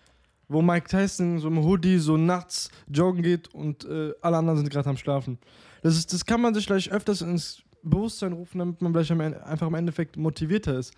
wo 0.49 0.61
Mike 0.62 0.88
Tyson 0.88 1.38
so 1.38 1.49
im 1.49 1.62
Hoodie 1.62 1.99
so 1.99 2.16
nachts 2.16 2.71
joggen 2.88 3.23
geht 3.23 3.55
und 3.55 3.85
äh, 3.85 4.12
alle 4.21 4.37
anderen 4.37 4.59
sind 4.59 4.71
gerade 4.71 4.90
am 4.90 4.97
Schlafen. 4.97 5.38
Das, 5.83 5.97
ist, 5.97 6.12
das 6.12 6.25
kann 6.25 6.40
man 6.40 6.55
sich 6.55 6.66
gleich 6.66 6.90
öfters 6.92 7.23
ins 7.23 7.62
Bewusstsein 7.83 8.33
rufen, 8.33 8.59
damit 8.59 8.81
man 8.81 8.92
gleich 8.92 9.11
am 9.11 9.21
Ende, 9.21 9.45
einfach 9.45 9.66
im 9.66 9.75
Endeffekt 9.75 10.16
motivierter 10.16 10.79
ist. 10.79 10.92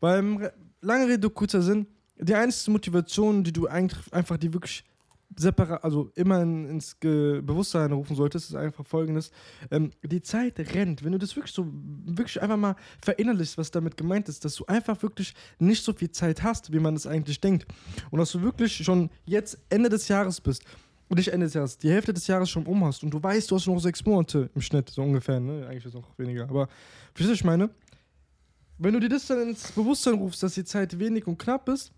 Weil, 0.00 0.20
Re- 0.36 0.52
lange 0.80 1.06
Rede, 1.08 1.30
kurzer 1.30 1.62
Sinn, 1.62 1.86
die 2.18 2.34
einzige 2.34 2.72
Motivation, 2.72 3.44
die 3.44 3.52
du 3.52 3.66
eigentlich 3.66 4.12
einfach, 4.12 4.36
die 4.36 4.52
wirklich 4.52 4.84
separat, 5.36 5.84
also 5.84 6.10
immer 6.14 6.42
in, 6.42 6.66
ins 6.66 6.98
Ge 6.98 7.40
Bewusstsein 7.40 7.92
rufen 7.92 8.16
solltest, 8.16 8.50
ist 8.50 8.56
einfach 8.56 8.84
folgendes. 8.86 9.30
Ähm, 9.70 9.90
die 10.02 10.22
Zeit 10.22 10.58
rennt. 10.74 11.04
Wenn 11.04 11.12
du 11.12 11.18
das 11.18 11.36
wirklich 11.36 11.54
so, 11.54 11.66
wirklich 12.06 12.40
einfach 12.40 12.56
mal 12.56 12.76
verinnerlichst, 13.02 13.58
was 13.58 13.70
damit 13.70 13.96
gemeint 13.96 14.28
ist, 14.28 14.44
dass 14.44 14.54
du 14.54 14.64
einfach 14.66 15.00
wirklich 15.02 15.34
nicht 15.58 15.84
so 15.84 15.92
viel 15.92 16.10
Zeit 16.10 16.42
hast, 16.42 16.72
wie 16.72 16.78
man 16.78 16.96
es 16.96 17.06
eigentlich 17.06 17.40
denkt. 17.40 17.66
Und 18.10 18.18
dass 18.18 18.32
du 18.32 18.42
wirklich 18.42 18.74
schon 18.76 19.10
jetzt 19.24 19.58
Ende 19.68 19.88
des 19.88 20.08
Jahres 20.08 20.40
bist. 20.40 20.64
Und 21.08 21.16
nicht 21.16 21.28
Ende 21.28 21.46
des 21.46 21.54
Jahres, 21.54 21.78
die 21.78 21.90
Hälfte 21.90 22.12
des 22.12 22.26
Jahres 22.26 22.50
schon 22.50 22.66
um 22.66 22.84
hast 22.84 23.02
und 23.02 23.10
du 23.10 23.22
weißt, 23.22 23.50
du 23.50 23.54
hast 23.54 23.66
noch 23.66 23.78
sechs 23.78 24.04
Monate 24.04 24.50
im 24.54 24.60
Schnitt, 24.60 24.90
so 24.90 25.02
ungefähr, 25.02 25.40
ne? 25.40 25.66
Eigentlich 25.66 25.86
ist 25.86 25.94
es 25.94 25.94
noch 25.94 26.18
weniger. 26.18 26.42
Aber 26.42 26.68
verstehst 27.14 27.28
du, 27.28 27.30
was 27.30 27.38
ich 27.38 27.44
meine? 27.44 27.70
Wenn 28.76 28.92
du 28.92 29.00
dir 29.00 29.08
das 29.08 29.26
dann 29.26 29.48
ins 29.48 29.72
Bewusstsein 29.72 30.14
rufst, 30.14 30.42
dass 30.42 30.52
die 30.52 30.64
Zeit 30.64 30.98
wenig 30.98 31.26
und 31.26 31.38
knapp 31.38 31.66
ist, 31.70 31.92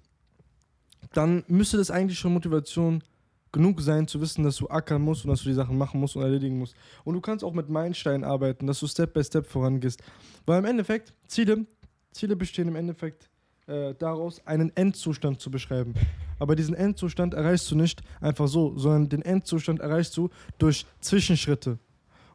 dann 1.13 1.43
müsste 1.49 1.77
das 1.77 1.91
eigentlich 1.91 2.21
schon 2.21 2.33
Motivation 2.33 3.03
genug 3.53 3.81
sein, 3.81 4.07
zu 4.07 4.21
wissen, 4.21 4.45
dass 4.45 4.57
du 4.57 4.69
ackern 4.69 5.03
musst 5.03 5.25
und 5.25 5.31
dass 5.31 5.43
du 5.43 5.49
die 5.49 5.55
Sachen 5.55 5.77
machen 5.77 6.01
musst 6.01 6.17
und 6.17 6.23
erledigen 6.23 6.59
musst. 6.59 6.75
Und 7.05 7.15
du 7.15 7.21
kannst 7.21 7.45
auch 7.45 7.53
mit 7.53 7.69
Meilensteinen 7.69 8.25
arbeiten, 8.25 8.67
dass 8.67 8.81
du 8.81 8.87
Step 8.87 9.13
by 9.13 9.25
Step 9.25 9.47
vorangehst. 9.47 10.03
Weil 10.47 10.61
im 10.61 10.65
Endeffekt, 10.65 11.13
Ziele, 11.27 11.67
Ziele 12.13 12.37
bestehen 12.37 12.69
im 12.69 12.77
Endeffekt 12.77 13.29
äh, 13.67 13.95
daraus, 13.95 14.45
einen 14.47 14.75
Endzustand 14.77 15.41
zu 15.41 15.51
beschreiben. 15.51 15.95
Aber 16.39 16.57
diesen 16.57 16.75
Endzustand 16.75 17.35
erreichst 17.35 17.71
du 17.71 17.77
nicht 17.77 18.03
einfach 18.21 18.49
so, 18.49 18.77
sondern 18.77 19.09
den 19.09 19.23
Endzustand 19.23 19.81
erreichst 19.81 20.17
du 20.17 20.31
durch 20.59 20.87
Zwischenschritte. 21.01 21.79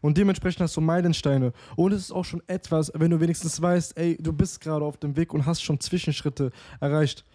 Und 0.01 0.17
dementsprechend 0.17 0.61
hast 0.61 0.77
du 0.77 0.81
Meilensteine. 0.81 1.51
Und 1.75 1.91
es 1.91 2.01
ist 2.03 2.11
auch 2.11 2.25
schon 2.25 2.43
etwas, 2.45 2.91
wenn 2.93 3.09
du 3.09 3.19
wenigstens 3.19 3.59
weißt, 3.59 3.97
ey, 3.97 4.15
du 4.21 4.31
bist 4.31 4.61
gerade 4.61 4.85
auf 4.85 4.97
dem 4.97 5.15
Weg 5.15 5.33
und 5.33 5.47
hast 5.47 5.63
schon 5.63 5.79
Zwischenschritte 5.79 6.51
erreicht. 6.79 7.25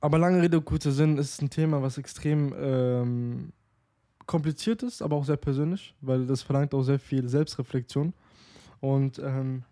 Aber 0.00 0.18
lange 0.18 0.42
Rede, 0.42 0.60
kurzer 0.60 0.92
Sinn, 0.92 1.18
ist 1.18 1.42
ein 1.42 1.50
Thema, 1.50 1.82
was 1.82 1.98
extrem 1.98 2.54
ähm, 2.58 3.52
kompliziert 4.26 4.82
ist, 4.82 5.02
aber 5.02 5.16
auch 5.16 5.24
sehr 5.24 5.36
persönlich, 5.36 5.94
weil 6.00 6.26
das 6.26 6.42
verlangt 6.42 6.74
auch 6.74 6.82
sehr 6.82 6.98
viel 6.98 7.28
Selbstreflexion. 7.28 8.12
Und 8.80 9.18
ähm, 9.18 9.64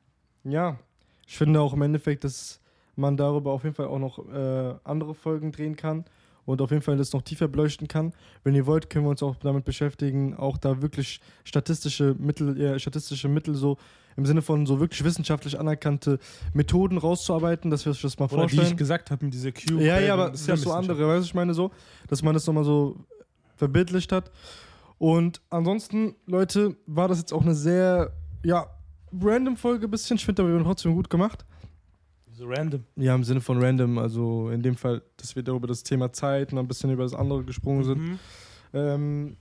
ja, 0.45 0.79
ich 1.27 1.37
finde 1.37 1.61
auch 1.61 1.75
im 1.75 1.83
Endeffekt, 1.83 2.25
dass 2.25 2.61
man 2.97 3.17
darüber 3.17 3.53
auf 3.53 3.63
jeden 3.63 3.77
Fall 3.77 3.87
auch 3.87 3.99
noch 3.99 4.19
äh, 4.29 4.75
andere 4.85 5.15
Folgen 5.15 5.53
drehen 5.53 5.77
kann 5.77 6.05
und 6.47 6.63
auf 6.63 6.71
jeden 6.71 6.83
Fall 6.83 6.97
das 6.97 7.13
noch 7.13 7.23
tiefer 7.23 7.49
beleuchten 7.49 7.89
kann. 7.89 8.13
Wenn 8.45 8.55
ihr 8.55 8.67
wollt, 8.67 8.89
können 8.89 9.05
wir 9.05 9.11
uns 9.11 9.23
auch 9.23 9.37
damit 9.37 9.65
beschäftigen, 9.65 10.35
auch 10.35 10.57
da 10.57 10.81
wirklich 10.81 11.21
statistische 11.45 12.15
Mittel, 12.19 12.59
äh, 12.59 12.79
statistische 12.79 13.29
Mittel 13.29 13.55
so 13.55 13.77
im 14.17 14.25
Sinne 14.25 14.41
von 14.41 14.65
so 14.65 14.81
wirklich 14.81 15.05
wissenschaftlich 15.05 15.61
anerkannte 15.61 16.19
Methoden 16.55 16.97
rauszuarbeiten, 16.97 17.71
dass 17.71 17.85
wir 17.85 17.91
uns 17.91 18.01
das 18.01 18.19
mal 18.19 18.25
Oder 18.27 18.35
wie 18.35 18.39
vorstellen. 18.39 18.69
ich 18.69 18.77
gesagt 18.77 19.11
habe, 19.11 19.25
mit 19.27 19.35
dieser 19.35 19.53
Q. 19.53 19.79
Ja, 19.79 20.01
ja, 20.01 20.15
aber 20.15 20.31
das 20.31 20.41
ist 20.41 20.47
ja 20.47 20.57
so 20.57 20.73
andere, 20.73 21.07
weißt 21.07 21.25
du, 21.25 21.27
ich 21.27 21.35
meine 21.35 21.53
so, 21.53 21.71
dass 22.09 22.23
man 22.23 22.33
das 22.33 22.47
nochmal 22.47 22.65
so 22.65 22.97
verbildlicht 23.57 24.13
hat. 24.13 24.31
Und 24.99 25.43
ansonsten, 25.51 26.15
Leute, 26.27 26.77
war 26.87 27.09
das 27.09 27.19
jetzt 27.19 27.33
auch 27.33 27.43
eine 27.43 27.55
sehr, 27.55 28.13
ja, 28.43 28.67
random 29.21 29.57
Folge 29.57 29.87
ein 29.87 29.91
bisschen. 29.91 30.17
Ich 30.17 30.25
finde, 30.25 30.43
aber 30.43 30.51
wir 30.51 30.59
haben 30.59 30.65
trotzdem 30.65 30.95
gut 30.95 31.11
gemacht. 31.11 31.45
So 32.37 32.47
random. 32.47 32.85
Ja, 32.97 33.15
im 33.15 33.25
Sinne 33.25 33.41
von 33.41 33.63
random, 33.63 33.97
also 33.97 34.51
in 34.51 34.63
dem 34.63 34.77
Fall, 34.77 35.01
dass 35.17 35.35
wir 35.37 35.43
da 35.43 35.53
über 35.53 35.67
das 35.67 35.83
Thema 35.83 36.13
Zeit 36.13 36.53
und 36.53 36.59
ein 36.59 36.69
bisschen 36.69 36.91
über 36.91 37.03
das 37.03 37.15
andere 37.15 37.43
gesprungen 37.45 37.85
sind. 37.85 37.99
Mhm. 37.99 38.19
Ähm, 38.75 39.37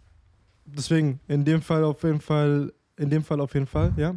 deswegen, 0.64 1.20
in 1.28 1.44
dem 1.44 1.62
Fall 1.62 1.84
auf 1.84 2.04
jeden 2.04 2.22
Fall, 2.22 2.72
in 2.96 3.10
dem 3.10 3.24
Fall 3.24 3.42
auf 3.42 3.54
jeden 3.54 3.68
Fall, 3.68 3.94
ja. 3.98 4.16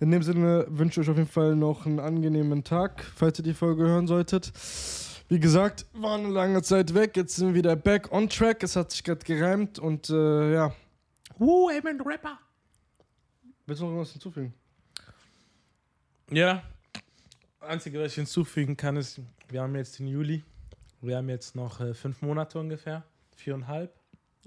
In 0.00 0.10
dem 0.10 0.24
Sinne 0.24 0.66
wünsche 0.68 1.00
ich 1.00 1.06
euch 1.06 1.12
auf 1.12 1.18
jeden 1.18 1.30
Fall 1.30 1.54
noch 1.54 1.86
einen 1.86 2.00
angenehmen 2.00 2.64
Tag, 2.64 3.04
falls 3.14 3.38
ihr 3.38 3.44
die 3.44 3.54
Folge 3.54 3.84
hören 3.84 4.08
solltet. 4.08 4.52
Wie 5.28 5.38
gesagt, 5.38 5.86
war 5.92 6.18
eine 6.18 6.28
lange 6.28 6.62
Zeit 6.62 6.94
weg, 6.94 7.16
jetzt 7.16 7.36
sind 7.36 7.48
wir 7.48 7.54
wieder 7.54 7.76
back 7.76 8.10
on 8.12 8.28
track. 8.28 8.64
Es 8.64 8.74
hat 8.74 8.90
sich 8.90 9.04
gerade 9.04 9.24
gereimt 9.24 9.78
und 9.78 10.10
äh, 10.10 10.52
ja. 10.52 10.74
Uh, 11.38 11.70
ey, 11.70 11.80
mein 11.82 12.00
Rapper. 12.00 12.38
Willst 13.66 13.80
du 13.80 13.84
noch 13.84 13.92
irgendwas 13.92 14.12
hinzufügen? 14.12 14.52
Ja. 16.30 16.62
Einzige, 17.64 18.00
was 18.00 18.08
ich 18.12 18.14
hinzufügen 18.16 18.76
kann, 18.76 18.96
ist, 18.96 19.20
wir 19.48 19.62
haben 19.62 19.74
jetzt 19.76 19.98
den 19.98 20.06
Juli. 20.06 20.42
Wir 21.00 21.16
haben 21.18 21.28
jetzt 21.28 21.54
noch 21.54 21.80
äh, 21.80 21.92
fünf 21.94 22.22
Monate 22.22 22.58
ungefähr. 22.58 23.02
Viereinhalb. 23.36 23.92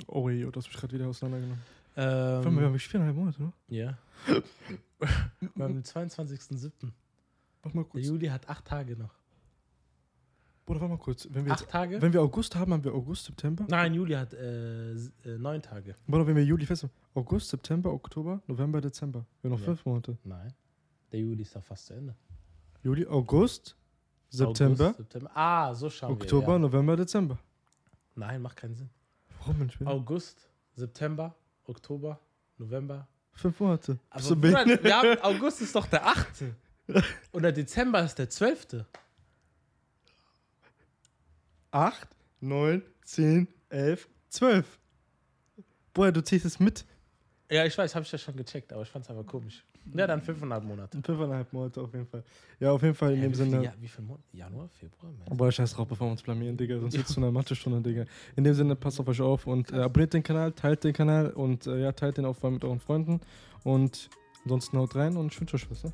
Oh, 0.07 0.29
je, 0.29 0.43
du 0.43 0.51
hast 0.55 0.67
mich 0.67 0.77
gerade 0.77 0.93
wieder 0.93 1.07
auseinandergenommen. 1.07 1.63
Ähm, 1.95 2.57
wir 2.59 2.65
haben 2.65 2.79
viereinhalb 2.79 3.15
Monate, 3.15 3.41
ne? 3.43 3.53
Ja. 3.69 3.97
wir 5.55 5.63
haben 5.63 5.73
den 5.75 5.83
22.07. 5.83 6.71
Warte 7.63 7.77
mal 7.77 7.83
Der 7.83 7.83
kurz. 7.85 8.05
Juli 8.05 8.27
hat 8.27 8.47
acht 8.47 8.65
Tage 8.65 8.95
noch. 8.95 9.13
Bruder, 10.65 10.81
warte 10.81 10.93
mal 10.95 10.99
kurz. 10.99 11.27
Wenn 11.31 11.45
wir, 11.45 11.51
jetzt, 11.53 11.63
Acht 11.63 11.69
Tage? 11.71 12.01
wenn 12.01 12.11
wir 12.13 12.21
August 12.21 12.55
haben, 12.55 12.73
haben 12.73 12.83
wir 12.83 12.93
August, 12.93 13.25
September. 13.25 13.65
Nein, 13.69 13.93
Juli 13.93 14.13
hat 14.13 14.33
äh, 14.33 14.91
s- 14.93 15.11
äh, 15.25 15.37
neun 15.37 15.61
Tage. 15.61 15.95
Bruder, 16.07 16.27
wenn 16.27 16.35
wir 16.35 16.43
Juli 16.43 16.65
fest 16.65 16.87
August, 17.13 17.49
September, 17.49 17.91
Oktober, 17.93 18.41
November, 18.47 18.81
Dezember. 18.81 19.25
Wir 19.41 19.49
haben 19.49 19.55
noch 19.55 19.59
Ja. 19.61 19.65
fünf 19.65 19.85
Monate. 19.85 20.17
Nein. 20.25 20.53
Der 21.11 21.21
Juli 21.21 21.41
ist 21.43 21.55
doch 21.55 21.63
fast 21.63 21.85
zu 21.87 21.93
Ende. 21.93 22.15
Juli, 22.83 23.05
August, 23.07 23.75
September, 24.29 24.85
August, 24.85 24.97
September. 24.97 25.31
Ah, 25.33 25.73
so 25.73 25.89
schauen 25.89 26.13
Oktober, 26.13 26.47
wir. 26.47 26.53
Ja. 26.53 26.59
November, 26.59 26.95
Dezember. 26.95 27.37
Nein, 28.15 28.41
macht 28.41 28.57
keinen 28.57 28.75
Sinn. 28.75 28.89
Warum 29.39 29.61
wieder? 29.61 29.87
August, 29.91 30.47
September, 30.75 31.35
Oktober, 31.65 32.19
November. 32.57 33.07
Fünf 33.33 33.59
Monate. 33.59 33.99
Aber 34.09 34.17
Bist 34.19 34.31
du 34.31 34.35
Bruder, 34.35 34.51
behindert? 34.63 34.83
wir 34.83 34.95
haben, 34.97 35.21
August 35.21 35.61
ist 35.61 35.75
doch 35.75 35.85
der 35.87 36.05
8. 36.07 36.43
Und 37.31 37.43
der 37.43 37.51
Dezember 37.51 38.03
ist 38.03 38.15
der 38.17 38.29
12. 38.29 38.85
Acht, 41.71 42.07
neun, 42.39 42.81
zehn, 43.03 43.47
elf, 43.69 44.07
zwölf. 44.29 44.79
Bruder, 45.93 46.11
du 46.13 46.23
ziehst 46.23 46.45
es 46.45 46.59
mit. 46.59 46.85
Ja, 47.51 47.65
ich 47.65 47.77
weiß, 47.77 47.93
habe 47.93 48.03
ich 48.05 48.11
ja 48.11 48.17
schon 48.17 48.35
gecheckt, 48.35 48.73
aber 48.73 48.81
ich 48.83 48.89
fand 48.89 49.05
es 49.05 49.11
aber 49.11 49.23
komisch. 49.23 49.63
Ja, 49.93 50.07
dann 50.07 50.21
fünfeinhalb 50.21 50.63
Monate. 50.63 50.97
In 50.97 51.03
fünfeinhalb 51.03 51.51
Monate 51.53 51.81
auf 51.81 51.93
jeden 51.93 52.05
Fall. 52.05 52.23
Ja, 52.59 52.71
auf 52.71 52.81
jeden 52.81 52.95
Fall 52.95 53.13
in 53.13 53.17
Hä, 53.17 53.21
dem 53.23 53.31
wie, 53.31 53.35
viel, 53.35 53.45
Sinne. 53.49 53.63
ja, 53.63 53.73
wie 53.79 53.87
viel 53.87 54.03
Monate? 54.03 54.23
Januar, 54.31 54.69
Februar, 54.69 55.11
März? 55.13 55.31
Aber 55.31 55.51
scheiß 55.51 55.73
drauf, 55.73 55.87
bevor 55.87 56.07
wir 56.07 56.11
uns 56.11 56.21
blamieren, 56.23 56.57
Digga. 56.57 56.79
Sonst 56.79 56.95
wird 56.95 57.07
es 57.07 57.13
zu 57.13 57.19
einer 57.19 57.31
Mathestunde, 57.31 57.81
Digga. 57.81 58.05
In 58.35 58.43
dem 58.43 58.53
Sinne, 58.53 58.75
passt 58.75 58.99
auf 58.99 59.07
euch 59.07 59.21
auf 59.21 59.47
und 59.47 59.71
äh, 59.71 59.77
abonniert 59.77 60.13
den 60.13 60.23
Kanal, 60.23 60.51
teilt 60.51 60.83
den 60.83 60.93
Kanal 60.93 61.31
und 61.31 61.67
äh, 61.67 61.81
ja, 61.81 61.91
teilt 61.91 62.17
den 62.17 62.25
auch 62.25 62.41
mit 62.43 62.63
euren 62.63 62.79
Freunden. 62.79 63.21
Und 63.63 64.09
ansonsten 64.43 64.77
haut 64.77 64.95
rein 64.95 65.17
und 65.17 65.33
ich 65.33 65.39
wünsche 65.39 65.55
euch 65.55 65.69
was. 65.69 65.83
Ne? 65.83 65.93